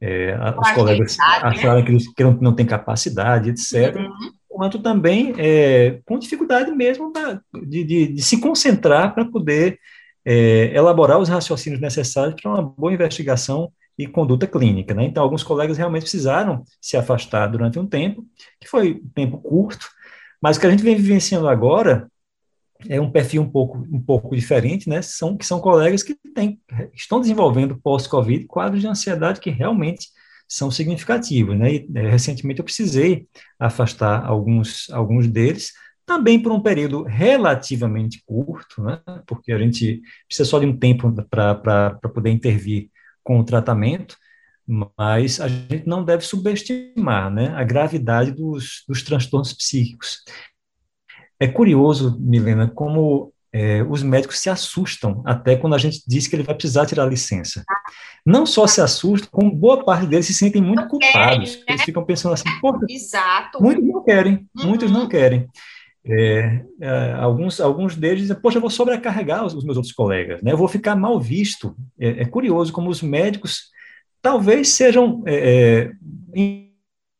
é, 0.00 0.38
os 0.60 0.70
colegas 0.70 1.16
né? 1.16 1.24
acharem 1.42 1.84
que, 1.84 2.14
que 2.14 2.22
não, 2.22 2.32
não 2.34 2.54
têm 2.54 2.64
capacidade, 2.64 3.50
etc., 3.50 3.96
uhum. 3.96 4.12
quanto 4.48 4.78
também 4.78 5.34
é, 5.36 5.98
com 6.04 6.16
dificuldade 6.16 6.70
mesmo 6.70 7.12
de, 7.66 7.82
de, 7.82 8.06
de 8.12 8.22
se 8.22 8.40
concentrar 8.40 9.12
para 9.12 9.24
poder 9.24 9.80
é, 10.24 10.70
elaborar 10.72 11.18
os 11.18 11.28
raciocínios 11.28 11.80
necessários 11.80 12.40
para 12.40 12.52
uma 12.52 12.62
boa 12.62 12.92
investigação 12.92 13.72
e 13.98 14.06
conduta 14.06 14.46
clínica. 14.46 14.94
Né? 14.94 15.06
Então, 15.06 15.24
alguns 15.24 15.42
colegas 15.42 15.76
realmente 15.76 16.02
precisaram 16.02 16.62
se 16.80 16.96
afastar 16.96 17.48
durante 17.48 17.80
um 17.80 17.86
tempo, 17.86 18.24
que 18.60 18.68
foi 18.68 19.00
um 19.02 19.08
tempo 19.12 19.38
curto, 19.38 19.88
mas 20.40 20.56
o 20.56 20.60
que 20.60 20.66
a 20.66 20.70
gente 20.70 20.84
vem 20.84 20.94
vivenciando 20.94 21.48
agora 21.48 22.06
é 22.88 23.00
um 23.00 23.10
perfil 23.10 23.42
um 23.42 23.50
pouco, 23.50 23.78
um 23.90 24.00
pouco 24.00 24.34
diferente, 24.34 24.88
né? 24.88 25.02
São, 25.02 25.36
que 25.36 25.46
são 25.46 25.60
colegas 25.60 26.02
que 26.02 26.14
têm, 26.34 26.60
estão 26.94 27.20
desenvolvendo 27.20 27.80
pós-Covid 27.80 28.46
quadros 28.46 28.80
de 28.80 28.86
ansiedade 28.86 29.40
que 29.40 29.50
realmente 29.50 30.08
são 30.48 30.70
significativos, 30.70 31.58
né? 31.58 31.74
E, 31.74 31.90
é, 31.94 32.10
recentemente 32.10 32.60
eu 32.60 32.64
precisei 32.64 33.26
afastar 33.58 34.24
alguns, 34.24 34.88
alguns 34.90 35.26
deles, 35.26 35.72
também 36.04 36.40
por 36.40 36.52
um 36.52 36.60
período 36.60 37.02
relativamente 37.02 38.22
curto, 38.24 38.82
né? 38.82 39.00
Porque 39.26 39.52
a 39.52 39.58
gente 39.58 40.00
precisa 40.28 40.48
só 40.48 40.58
de 40.58 40.66
um 40.66 40.76
tempo 40.76 41.12
para 41.28 41.98
poder 42.14 42.30
intervir 42.30 42.90
com 43.24 43.40
o 43.40 43.44
tratamento, 43.44 44.16
mas 44.66 45.40
a 45.40 45.48
gente 45.48 45.86
não 45.86 46.04
deve 46.04 46.24
subestimar 46.24 47.30
né, 47.30 47.48
a 47.54 47.62
gravidade 47.62 48.32
dos, 48.32 48.84
dos 48.88 49.02
transtornos 49.02 49.52
psíquicos. 49.52 50.22
É 51.38 51.46
curioso, 51.46 52.16
Milena, 52.18 52.68
como 52.68 53.32
é, 53.52 53.82
os 53.82 54.02
médicos 54.02 54.38
se 54.38 54.50
assustam 54.50 55.22
até 55.24 55.56
quando 55.56 55.74
a 55.74 55.78
gente 55.78 56.02
diz 56.06 56.26
que 56.26 56.36
ele 56.36 56.42
vai 56.42 56.54
precisar 56.54 56.86
tirar 56.86 57.04
a 57.04 57.08
licença. 57.08 57.64
Não 58.24 58.44
só 58.44 58.66
se 58.66 58.80
assustam, 58.80 59.28
como 59.30 59.54
boa 59.54 59.84
parte 59.84 60.06
deles 60.06 60.26
se 60.26 60.34
sentem 60.34 60.60
muito 60.60 60.82
não 60.82 60.88
culpados. 60.88 61.50
Querem, 61.50 61.60
né? 61.60 61.64
Eles 61.68 61.82
ficam 61.82 62.04
pensando 62.04 62.32
assim, 62.32 62.48
Exato. 62.88 63.62
muitos 63.62 63.86
não 63.86 64.04
querem, 64.04 64.46
uhum. 64.56 64.66
muitos 64.66 64.90
não 64.90 65.08
querem. 65.08 65.48
É, 66.08 66.64
é, 66.80 67.12
alguns, 67.14 67.60
alguns 67.60 67.96
deles 67.96 68.22
dizem, 68.22 68.36
poxa, 68.36 68.58
eu 68.58 68.60
vou 68.60 68.70
sobrecarregar 68.70 69.44
os, 69.44 69.54
os 69.54 69.64
meus 69.64 69.76
outros 69.76 69.94
colegas, 69.94 70.40
né? 70.40 70.52
eu 70.52 70.56
vou 70.56 70.68
ficar 70.68 70.94
mal 70.94 71.18
visto. 71.18 71.74
É, 71.98 72.22
é 72.22 72.24
curioso 72.24 72.72
como 72.72 72.90
os 72.90 73.02
médicos 73.02 73.70
talvez 74.22 74.70
sejam 74.70 75.22
é, 75.26 75.34
é, 75.34 75.92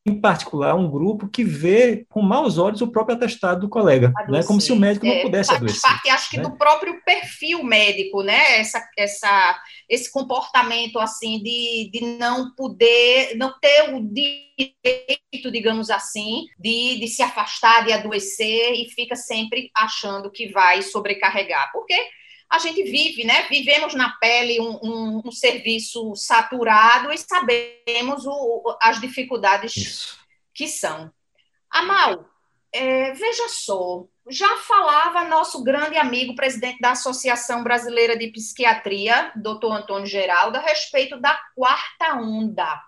em 0.06 0.20
particular, 0.20 0.76
um 0.76 0.88
grupo 0.88 1.28
que 1.28 1.42
vê 1.42 2.06
com 2.08 2.22
maus 2.22 2.58
olhos 2.58 2.80
o 2.80 2.86
próprio 2.86 3.16
atestado 3.16 3.62
do 3.62 3.68
colega, 3.68 4.12
né? 4.28 4.44
como 4.44 4.60
se 4.60 4.70
o 4.70 4.76
médico 4.76 5.04
não 5.04 5.12
é, 5.12 5.22
pudesse 5.22 5.52
é, 5.52 5.56
adoecer. 5.56 5.80
Parte, 5.82 6.08
acho 6.10 6.30
que 6.30 6.36
né? 6.36 6.44
do 6.44 6.56
próprio 6.56 7.02
perfil 7.04 7.64
médico, 7.64 8.22
né? 8.22 8.60
Essa, 8.60 8.88
essa, 8.96 9.60
esse 9.88 10.10
comportamento 10.12 11.00
assim 11.00 11.42
de, 11.42 11.90
de 11.92 12.00
não 12.18 12.54
poder, 12.54 13.36
não 13.36 13.52
ter 13.58 13.92
o 13.94 14.00
direito, 14.00 15.50
digamos 15.50 15.90
assim, 15.90 16.44
de, 16.56 17.00
de 17.00 17.08
se 17.08 17.22
afastar, 17.22 17.84
de 17.84 17.92
adoecer 17.92 18.74
e 18.74 18.88
fica 18.90 19.16
sempre 19.16 19.70
achando 19.74 20.30
que 20.30 20.52
vai 20.52 20.82
sobrecarregar. 20.82 21.72
Porque 21.72 21.96
a 22.50 22.58
gente 22.58 22.82
vive, 22.84 23.24
né? 23.24 23.46
Vivemos 23.48 23.94
na 23.94 24.10
pele 24.20 24.60
um, 24.60 24.78
um, 24.82 25.22
um 25.26 25.32
serviço 25.32 26.14
saturado 26.14 27.12
e 27.12 27.18
sabemos 27.18 28.24
o, 28.26 28.76
as 28.80 29.00
dificuldades 29.00 29.76
Isso. 29.76 30.18
que 30.54 30.68
são. 30.68 31.10
Amal, 31.70 32.24
é, 32.72 33.12
veja 33.12 33.48
só, 33.48 34.04
já 34.28 34.56
falava 34.58 35.24
nosso 35.24 35.62
grande 35.62 35.96
amigo, 35.96 36.34
presidente 36.34 36.80
da 36.80 36.92
Associação 36.92 37.62
Brasileira 37.62 38.16
de 38.16 38.28
Psiquiatria, 38.28 39.32
doutor 39.36 39.72
Antônio 39.72 40.06
Geraldo, 40.06 40.56
a 40.58 40.60
respeito 40.60 41.20
da 41.20 41.38
quarta 41.54 42.14
onda. 42.16 42.80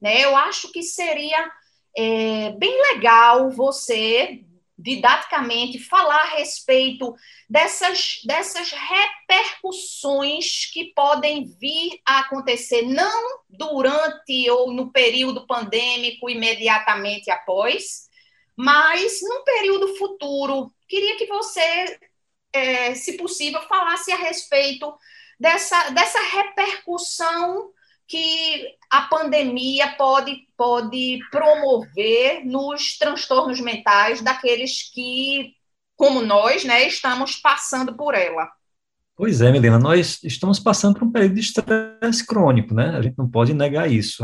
Né? 0.00 0.20
Eu 0.20 0.36
acho 0.36 0.70
que 0.72 0.82
seria 0.82 1.50
é, 1.96 2.50
bem 2.52 2.80
legal 2.92 3.50
você, 3.50 4.44
didaticamente, 4.78 5.78
falar 5.78 6.20
a 6.20 6.36
respeito 6.36 7.14
dessas, 7.48 8.20
dessas 8.24 8.70
repercussões 8.72 10.70
que 10.70 10.92
podem 10.94 11.46
vir 11.58 11.98
a 12.04 12.20
acontecer, 12.20 12.82
não 12.82 13.40
durante 13.48 14.50
ou 14.50 14.72
no 14.72 14.92
período 14.92 15.46
pandêmico, 15.46 16.28
imediatamente 16.28 17.30
após, 17.30 18.08
mas 18.54 19.20
num 19.22 19.44
período 19.44 19.96
futuro. 19.96 20.72
Queria 20.88 21.16
que 21.16 21.26
você, 21.26 21.98
é, 22.52 22.94
se 22.94 23.16
possível, 23.16 23.62
falasse 23.62 24.12
a 24.12 24.16
respeito 24.16 24.94
dessa, 25.40 25.90
dessa 25.90 26.20
repercussão 26.20 27.72
que 28.08 28.74
a 28.90 29.02
pandemia 29.02 29.94
pode, 29.96 30.46
pode 30.56 31.18
promover 31.30 32.44
nos 32.44 32.96
transtornos 32.98 33.60
mentais 33.60 34.20
daqueles 34.20 34.90
que 34.92 35.54
como 35.96 36.22
nós, 36.22 36.64
né, 36.64 36.86
estamos 36.86 37.36
passando 37.36 37.96
por 37.96 38.14
ela. 38.14 38.48
Pois 39.16 39.40
é, 39.40 39.50
Melina, 39.50 39.78
nós 39.78 40.22
estamos 40.22 40.60
passando 40.60 40.98
por 40.98 41.04
um 41.08 41.10
período 41.10 41.34
de 41.34 41.40
estresse 41.40 42.24
crônico, 42.26 42.74
né? 42.74 42.90
A 42.90 43.00
gente 43.00 43.16
não 43.16 43.26
pode 43.26 43.54
negar 43.54 43.90
isso. 43.90 44.22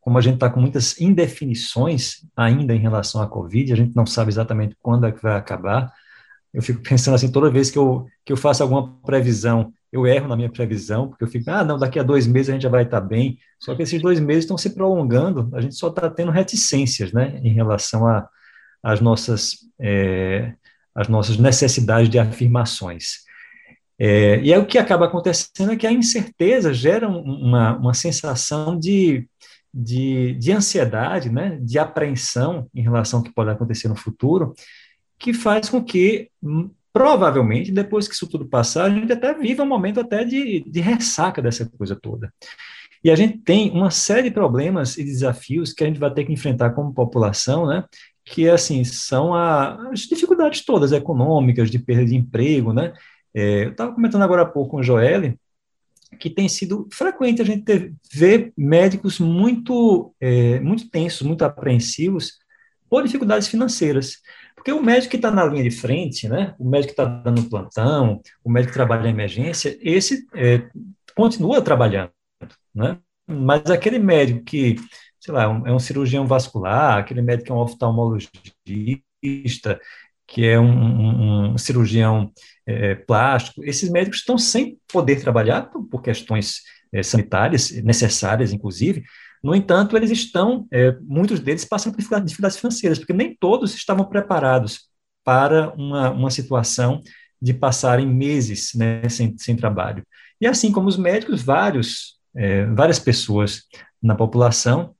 Como 0.00 0.16
a 0.16 0.20
gente 0.22 0.34
está 0.34 0.48
com 0.48 0.58
muitas 0.58 0.98
indefinições 0.98 2.24
ainda 2.34 2.74
em 2.74 2.78
relação 2.78 3.20
à 3.20 3.28
Covid, 3.28 3.70
a 3.70 3.76
gente 3.76 3.94
não 3.94 4.06
sabe 4.06 4.30
exatamente 4.30 4.74
quando 4.80 5.06
é 5.06 5.12
que 5.12 5.22
vai 5.22 5.36
acabar. 5.36 5.92
Eu 6.54 6.62
fico 6.62 6.80
pensando 6.88 7.16
assim, 7.16 7.30
toda 7.30 7.50
vez 7.50 7.70
que 7.70 7.76
eu, 7.76 8.06
que 8.24 8.32
eu 8.32 8.36
faço 8.36 8.62
alguma 8.62 8.98
previsão, 9.02 9.74
eu 9.92 10.06
erro 10.06 10.28
na 10.28 10.36
minha 10.36 10.50
previsão, 10.50 11.08
porque 11.08 11.24
eu 11.24 11.28
fico, 11.28 11.50
ah, 11.50 11.64
não, 11.64 11.78
daqui 11.78 11.98
a 11.98 12.02
dois 12.02 12.26
meses 12.26 12.50
a 12.50 12.52
gente 12.52 12.62
já 12.62 12.68
vai 12.68 12.84
estar 12.84 13.00
bem. 13.00 13.38
Só 13.58 13.74
que 13.74 13.82
esses 13.82 14.00
dois 14.00 14.20
meses 14.20 14.44
estão 14.44 14.56
se 14.56 14.70
prolongando, 14.70 15.50
a 15.54 15.60
gente 15.60 15.74
só 15.74 15.88
está 15.88 16.08
tendo 16.08 16.30
reticências, 16.30 17.12
né, 17.12 17.40
em 17.42 17.52
relação 17.52 18.02
às 18.82 19.00
nossas 19.00 19.50
é, 19.80 20.54
as 20.94 21.08
nossas 21.08 21.36
necessidades 21.38 22.08
de 22.08 22.18
afirmações. 22.18 23.20
É, 23.98 24.40
e 24.40 24.52
aí 24.52 24.58
o 24.58 24.66
que 24.66 24.78
acaba 24.78 25.06
acontecendo 25.06 25.72
é 25.72 25.76
que 25.76 25.86
a 25.86 25.92
incerteza 25.92 26.72
gera 26.72 27.08
uma, 27.08 27.76
uma 27.76 27.94
sensação 27.94 28.78
de, 28.78 29.28
de, 29.72 30.34
de 30.34 30.52
ansiedade, 30.52 31.30
né, 31.30 31.58
de 31.60 31.78
apreensão 31.78 32.66
em 32.74 32.82
relação 32.82 33.20
ao 33.20 33.24
que 33.24 33.32
pode 33.32 33.50
acontecer 33.50 33.88
no 33.88 33.96
futuro, 33.96 34.54
que 35.18 35.34
faz 35.34 35.68
com 35.68 35.84
que, 35.84 36.30
provavelmente, 36.92 37.72
depois 37.72 38.08
que 38.08 38.14
isso 38.14 38.28
tudo 38.28 38.48
passar, 38.48 38.84
a 38.84 38.90
gente 38.90 39.12
até 39.12 39.32
viva 39.34 39.62
um 39.62 39.66
momento 39.66 40.00
até 40.00 40.24
de, 40.24 40.64
de 40.66 40.80
ressaca 40.80 41.40
dessa 41.40 41.66
coisa 41.66 41.96
toda. 41.96 42.32
E 43.02 43.10
a 43.10 43.16
gente 43.16 43.38
tem 43.38 43.70
uma 43.70 43.90
série 43.90 44.28
de 44.28 44.34
problemas 44.34 44.98
e 44.98 45.04
desafios 45.04 45.72
que 45.72 45.82
a 45.82 45.86
gente 45.86 45.98
vai 45.98 46.12
ter 46.12 46.24
que 46.24 46.32
enfrentar 46.32 46.70
como 46.70 46.92
população, 46.92 47.66
né, 47.66 47.84
que 48.24 48.48
assim 48.48 48.84
são 48.84 49.34
a, 49.34 49.90
as 49.90 50.00
dificuldades 50.00 50.64
todas 50.64 50.92
econômicas, 50.92 51.70
de 51.70 51.78
perda 51.78 52.04
de 52.04 52.16
emprego, 52.16 52.72
né? 52.72 52.92
É, 53.34 53.64
eu 53.64 53.70
estava 53.70 53.92
comentando 53.92 54.22
agora 54.22 54.42
há 54.42 54.46
pouco 54.46 54.72
com 54.72 54.76
o 54.78 54.82
Joel, 54.82 55.34
que 56.18 56.28
tem 56.28 56.48
sido 56.48 56.88
frequente 56.92 57.40
a 57.40 57.44
gente 57.44 57.62
ter, 57.62 57.92
ver 58.12 58.52
médicos 58.56 59.18
muito, 59.18 60.12
é, 60.20 60.60
muito 60.60 60.88
tensos, 60.90 61.26
muito 61.26 61.44
apreensivos 61.44 62.38
por 62.88 63.04
dificuldades 63.04 63.48
financeiras. 63.48 64.18
Porque 64.60 64.72
o 64.72 64.82
médico 64.82 65.12
que 65.12 65.16
está 65.16 65.30
na 65.30 65.46
linha 65.46 65.62
de 65.62 65.70
frente, 65.70 66.28
né, 66.28 66.54
o 66.58 66.68
médico 66.68 66.94
que 66.94 67.00
está 67.00 67.06
dando 67.06 67.48
plantão, 67.48 68.20
o 68.44 68.50
médico 68.50 68.72
que 68.72 68.78
trabalha 68.78 69.08
em 69.08 69.10
emergência, 69.10 69.78
esse 69.80 70.26
é, 70.34 70.68
continua 71.16 71.62
trabalhando, 71.62 72.10
né? 72.74 72.98
Mas 73.26 73.70
aquele 73.70 73.98
médico 73.98 74.44
que, 74.44 74.76
sei 75.18 75.32
lá, 75.32 75.44
é 75.44 75.72
um 75.72 75.78
cirurgião 75.78 76.26
vascular, 76.26 76.98
aquele 76.98 77.22
médico 77.22 77.46
que 77.46 77.52
é 77.52 77.54
um 77.54 77.60
oftalmologista, 77.60 79.80
que 80.26 80.46
é 80.46 80.60
um, 80.60 80.70
um, 80.70 81.52
um 81.52 81.58
cirurgião 81.58 82.30
é, 82.66 82.96
plástico, 82.96 83.64
esses 83.64 83.90
médicos 83.90 84.18
estão 84.18 84.36
sem 84.36 84.78
poder 84.92 85.22
trabalhar 85.22 85.70
por, 85.70 85.84
por 85.84 86.02
questões 86.02 86.60
é, 86.92 87.02
sanitárias, 87.02 87.70
necessárias, 87.82 88.52
inclusive. 88.52 89.04
No 89.42 89.54
entanto, 89.54 89.96
eles 89.96 90.10
estão, 90.10 90.66
é, 90.70 90.96
muitos 91.00 91.40
deles 91.40 91.64
passam 91.64 91.92
por 91.92 91.98
dificuldades 91.98 92.58
financeiras, 92.58 92.98
porque 92.98 93.12
nem 93.12 93.34
todos 93.34 93.74
estavam 93.74 94.04
preparados 94.04 94.88
para 95.24 95.72
uma, 95.74 96.10
uma 96.10 96.30
situação 96.30 97.00
de 97.40 97.54
passarem 97.54 98.06
meses 98.06 98.72
né, 98.74 99.08
sem, 99.08 99.36
sem 99.38 99.56
trabalho. 99.56 100.04
E 100.40 100.46
assim 100.46 100.70
como 100.70 100.88
os 100.88 100.96
médicos, 100.96 101.42
vários, 101.42 102.18
é, 102.36 102.66
várias 102.66 102.98
pessoas 102.98 103.62
na 104.02 104.14
população 104.14 104.94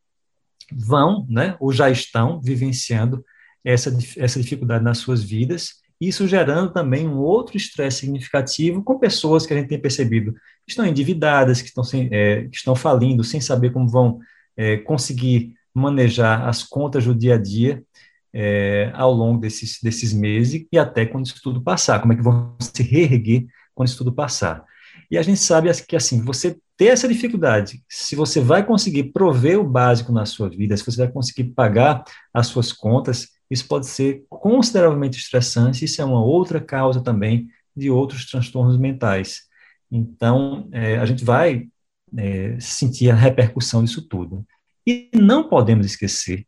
vão, 0.72 1.26
né, 1.29 1.57
ou 1.61 1.72
já 1.72 1.90
estão 1.90 2.40
vivenciando 2.40 3.24
essa, 3.64 3.96
essa 4.16 4.40
dificuldade 4.40 4.85
nas 4.85 4.98
suas 4.98 5.22
vidas, 5.22 5.74
isso 6.01 6.27
gerando 6.27 6.73
também 6.73 7.07
um 7.07 7.19
outro 7.19 7.57
estresse 7.57 8.01
significativo 8.01 8.83
com 8.83 8.99
pessoas 8.99 9.45
que 9.45 9.53
a 9.53 9.57
gente 9.57 9.69
tem 9.69 9.79
percebido 9.79 10.33
que 10.33 10.71
estão 10.71 10.87
endividadas, 10.87 11.61
que 11.61 11.69
estão, 11.69 11.85
sem, 11.85 12.09
é, 12.11 12.45
que 12.45 12.57
estão 12.57 12.75
falindo, 12.75 13.23
sem 13.23 13.41
saber 13.41 13.71
como 13.71 13.89
vão 13.89 14.19
é, 14.57 14.79
conseguir 14.79 15.55
manejar 15.75 16.49
as 16.49 16.63
contas 16.63 17.05
do 17.05 17.15
dia 17.15 17.35
a 17.35 17.39
dia 17.39 17.83
é, 18.33 18.91
ao 18.95 19.13
longo 19.13 19.41
desses, 19.41 19.79
desses 19.83 20.13
meses 20.13 20.67
e 20.73 20.79
até 20.79 21.05
quando 21.05 21.27
isso 21.27 21.41
tudo 21.43 21.63
passar, 21.63 22.01
como 22.01 22.13
é 22.13 22.17
que 22.17 22.23
vão 22.23 22.57
se 22.61 22.83
reerguer 22.83 23.47
quando 23.75 23.89
isso 23.89 23.99
tudo 23.99 24.13
passar. 24.13 24.65
E 25.11 25.19
a 25.19 25.23
gente 25.23 25.41
sabe 25.41 25.71
que, 25.87 25.97
assim, 25.97 26.23
você 26.23 26.57
ter 26.77 26.87
essa 26.87 27.09
dificuldade, 27.09 27.83
se 27.89 28.15
você 28.15 28.41
vai 28.41 28.65
conseguir 28.65 29.13
prover 29.13 29.59
o 29.59 29.69
básico 29.69 30.13
na 30.13 30.25
sua 30.25 30.49
vida, 30.49 30.77
se 30.77 30.87
você 30.87 30.99
vai 30.99 31.13
conseguir 31.13 31.45
pagar 31.53 32.05
as 32.33 32.47
suas 32.47 32.73
contas, 32.73 33.29
isso 33.51 33.67
pode 33.67 33.87
ser 33.87 34.25
consideravelmente 34.29 35.19
estressante, 35.19 35.85
isso 35.85 36.01
é 36.01 36.05
uma 36.05 36.23
outra 36.23 36.61
causa 36.61 37.01
também 37.01 37.49
de 37.77 37.91
outros 37.91 38.27
transtornos 38.27 38.79
mentais. 38.79 39.43
Então, 39.91 40.69
é, 40.73 40.99
a 40.99 41.05
gente 41.05 41.25
vai 41.25 41.69
é, 42.17 42.57
sentir 42.61 43.11
a 43.11 43.15
repercussão 43.15 43.83
disso 43.83 44.03
tudo. 44.03 44.47
E 44.87 45.11
não 45.15 45.49
podemos 45.49 45.87
esquecer 45.87 46.47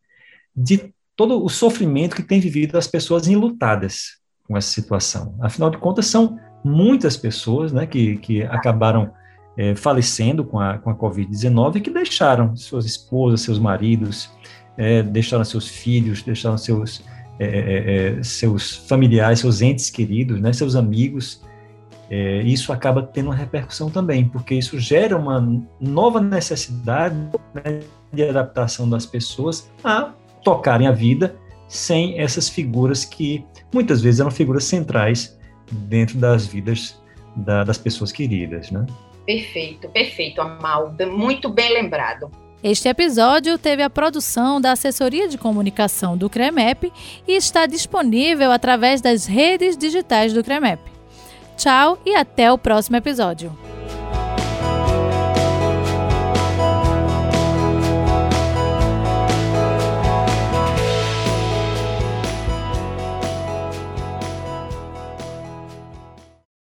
de 0.55 0.93
todo 1.17 1.45
o 1.45 1.49
sofrimento 1.49 2.17
que 2.17 2.23
tem 2.23 2.41
vivido 2.41 2.79
as 2.79 2.87
pessoas 2.87 3.27
enlutadas 3.27 4.19
com 4.45 4.57
essa 4.57 4.69
situação. 4.69 5.37
Afinal 5.41 5.71
de 5.71 5.79
contas, 5.79 6.07
são 6.07 6.39
muitas 6.65 7.17
pessoas 7.17 7.73
né, 7.73 7.87
que, 7.87 8.17
que 8.19 8.43
acabaram 8.45 9.13
é, 9.57 9.75
falecendo 9.75 10.45
com 10.45 10.59
a, 10.59 10.79
com 10.79 10.91
a 10.91 10.95
Covid-19 10.95 11.77
e 11.77 11.81
que 11.81 11.91
deixaram 11.91 12.57
suas 12.57 12.85
esposas, 12.87 13.43
seus 13.43 13.59
maridos, 13.59 14.31
é, 14.77 15.03
deixaram 15.03 15.45
seus 15.45 15.69
filhos, 15.69 16.23
deixaram 16.23 16.59
seus, 16.59 17.05
é, 17.39 17.47
é, 17.47 18.19
é 18.19 18.23
seus 18.23 18.77
familiares, 18.89 19.41
seus 19.41 19.61
entes 19.63 19.91
queridos, 19.91 20.41
né, 20.41 20.53
seus 20.53 20.77
amigos. 20.77 21.43
É, 22.11 22.43
isso 22.43 22.73
acaba 22.73 23.03
tendo 23.03 23.27
uma 23.27 23.35
repercussão 23.35 23.89
também, 23.89 24.29
porque 24.29 24.55
isso 24.55 24.79
gera 24.79 25.17
uma 25.17 25.41
nova 25.81 26.21
necessidade 26.21 27.17
né, 27.55 27.81
de 28.13 28.23
adaptação 28.29 28.89
das 28.89 29.07
pessoas 29.07 29.71
a 29.83 30.13
tocarem 30.45 30.87
a 30.87 30.93
vida 30.93 31.35
sem 31.69 32.21
essas 32.21 32.51
figuras 32.51 33.05
que 33.05 33.45
muitas 33.73 34.03
vezes 34.03 34.21
eram 34.21 34.31
figuras 34.31 34.65
centrais 34.65 35.39
dentro 35.71 36.19
das 36.19 36.47
vidas 36.47 37.01
da, 37.35 37.65
das 37.65 37.79
pessoas 37.79 38.13
queridas, 38.13 38.71
né? 38.71 38.85
Perfeito, 39.25 39.89
perfeito, 39.89 40.41
Amalda, 40.43 41.07
muito 41.07 41.49
bem 41.49 41.73
lembrado. 41.73 42.31
Este 42.63 42.89
episódio 42.89 43.59
teve 43.59 43.83
a 43.83 43.91
produção 43.91 44.61
da 44.61 44.71
Assessoria 44.71 45.27
de 45.27 45.37
Comunicação 45.37 46.17
do 46.17 46.31
CREMEP 46.31 46.93
e 47.27 47.33
está 47.33 47.67
disponível 47.67 48.53
através 48.53 49.01
das 49.01 49.27
redes 49.27 49.77
digitais 49.77 50.33
do 50.33 50.45
CREMEP. 50.45 50.81
Tchau 51.57 52.01
e 52.07 52.15
até 52.15 52.53
o 52.53 52.59
próximo 52.59 52.97
episódio. 52.97 53.53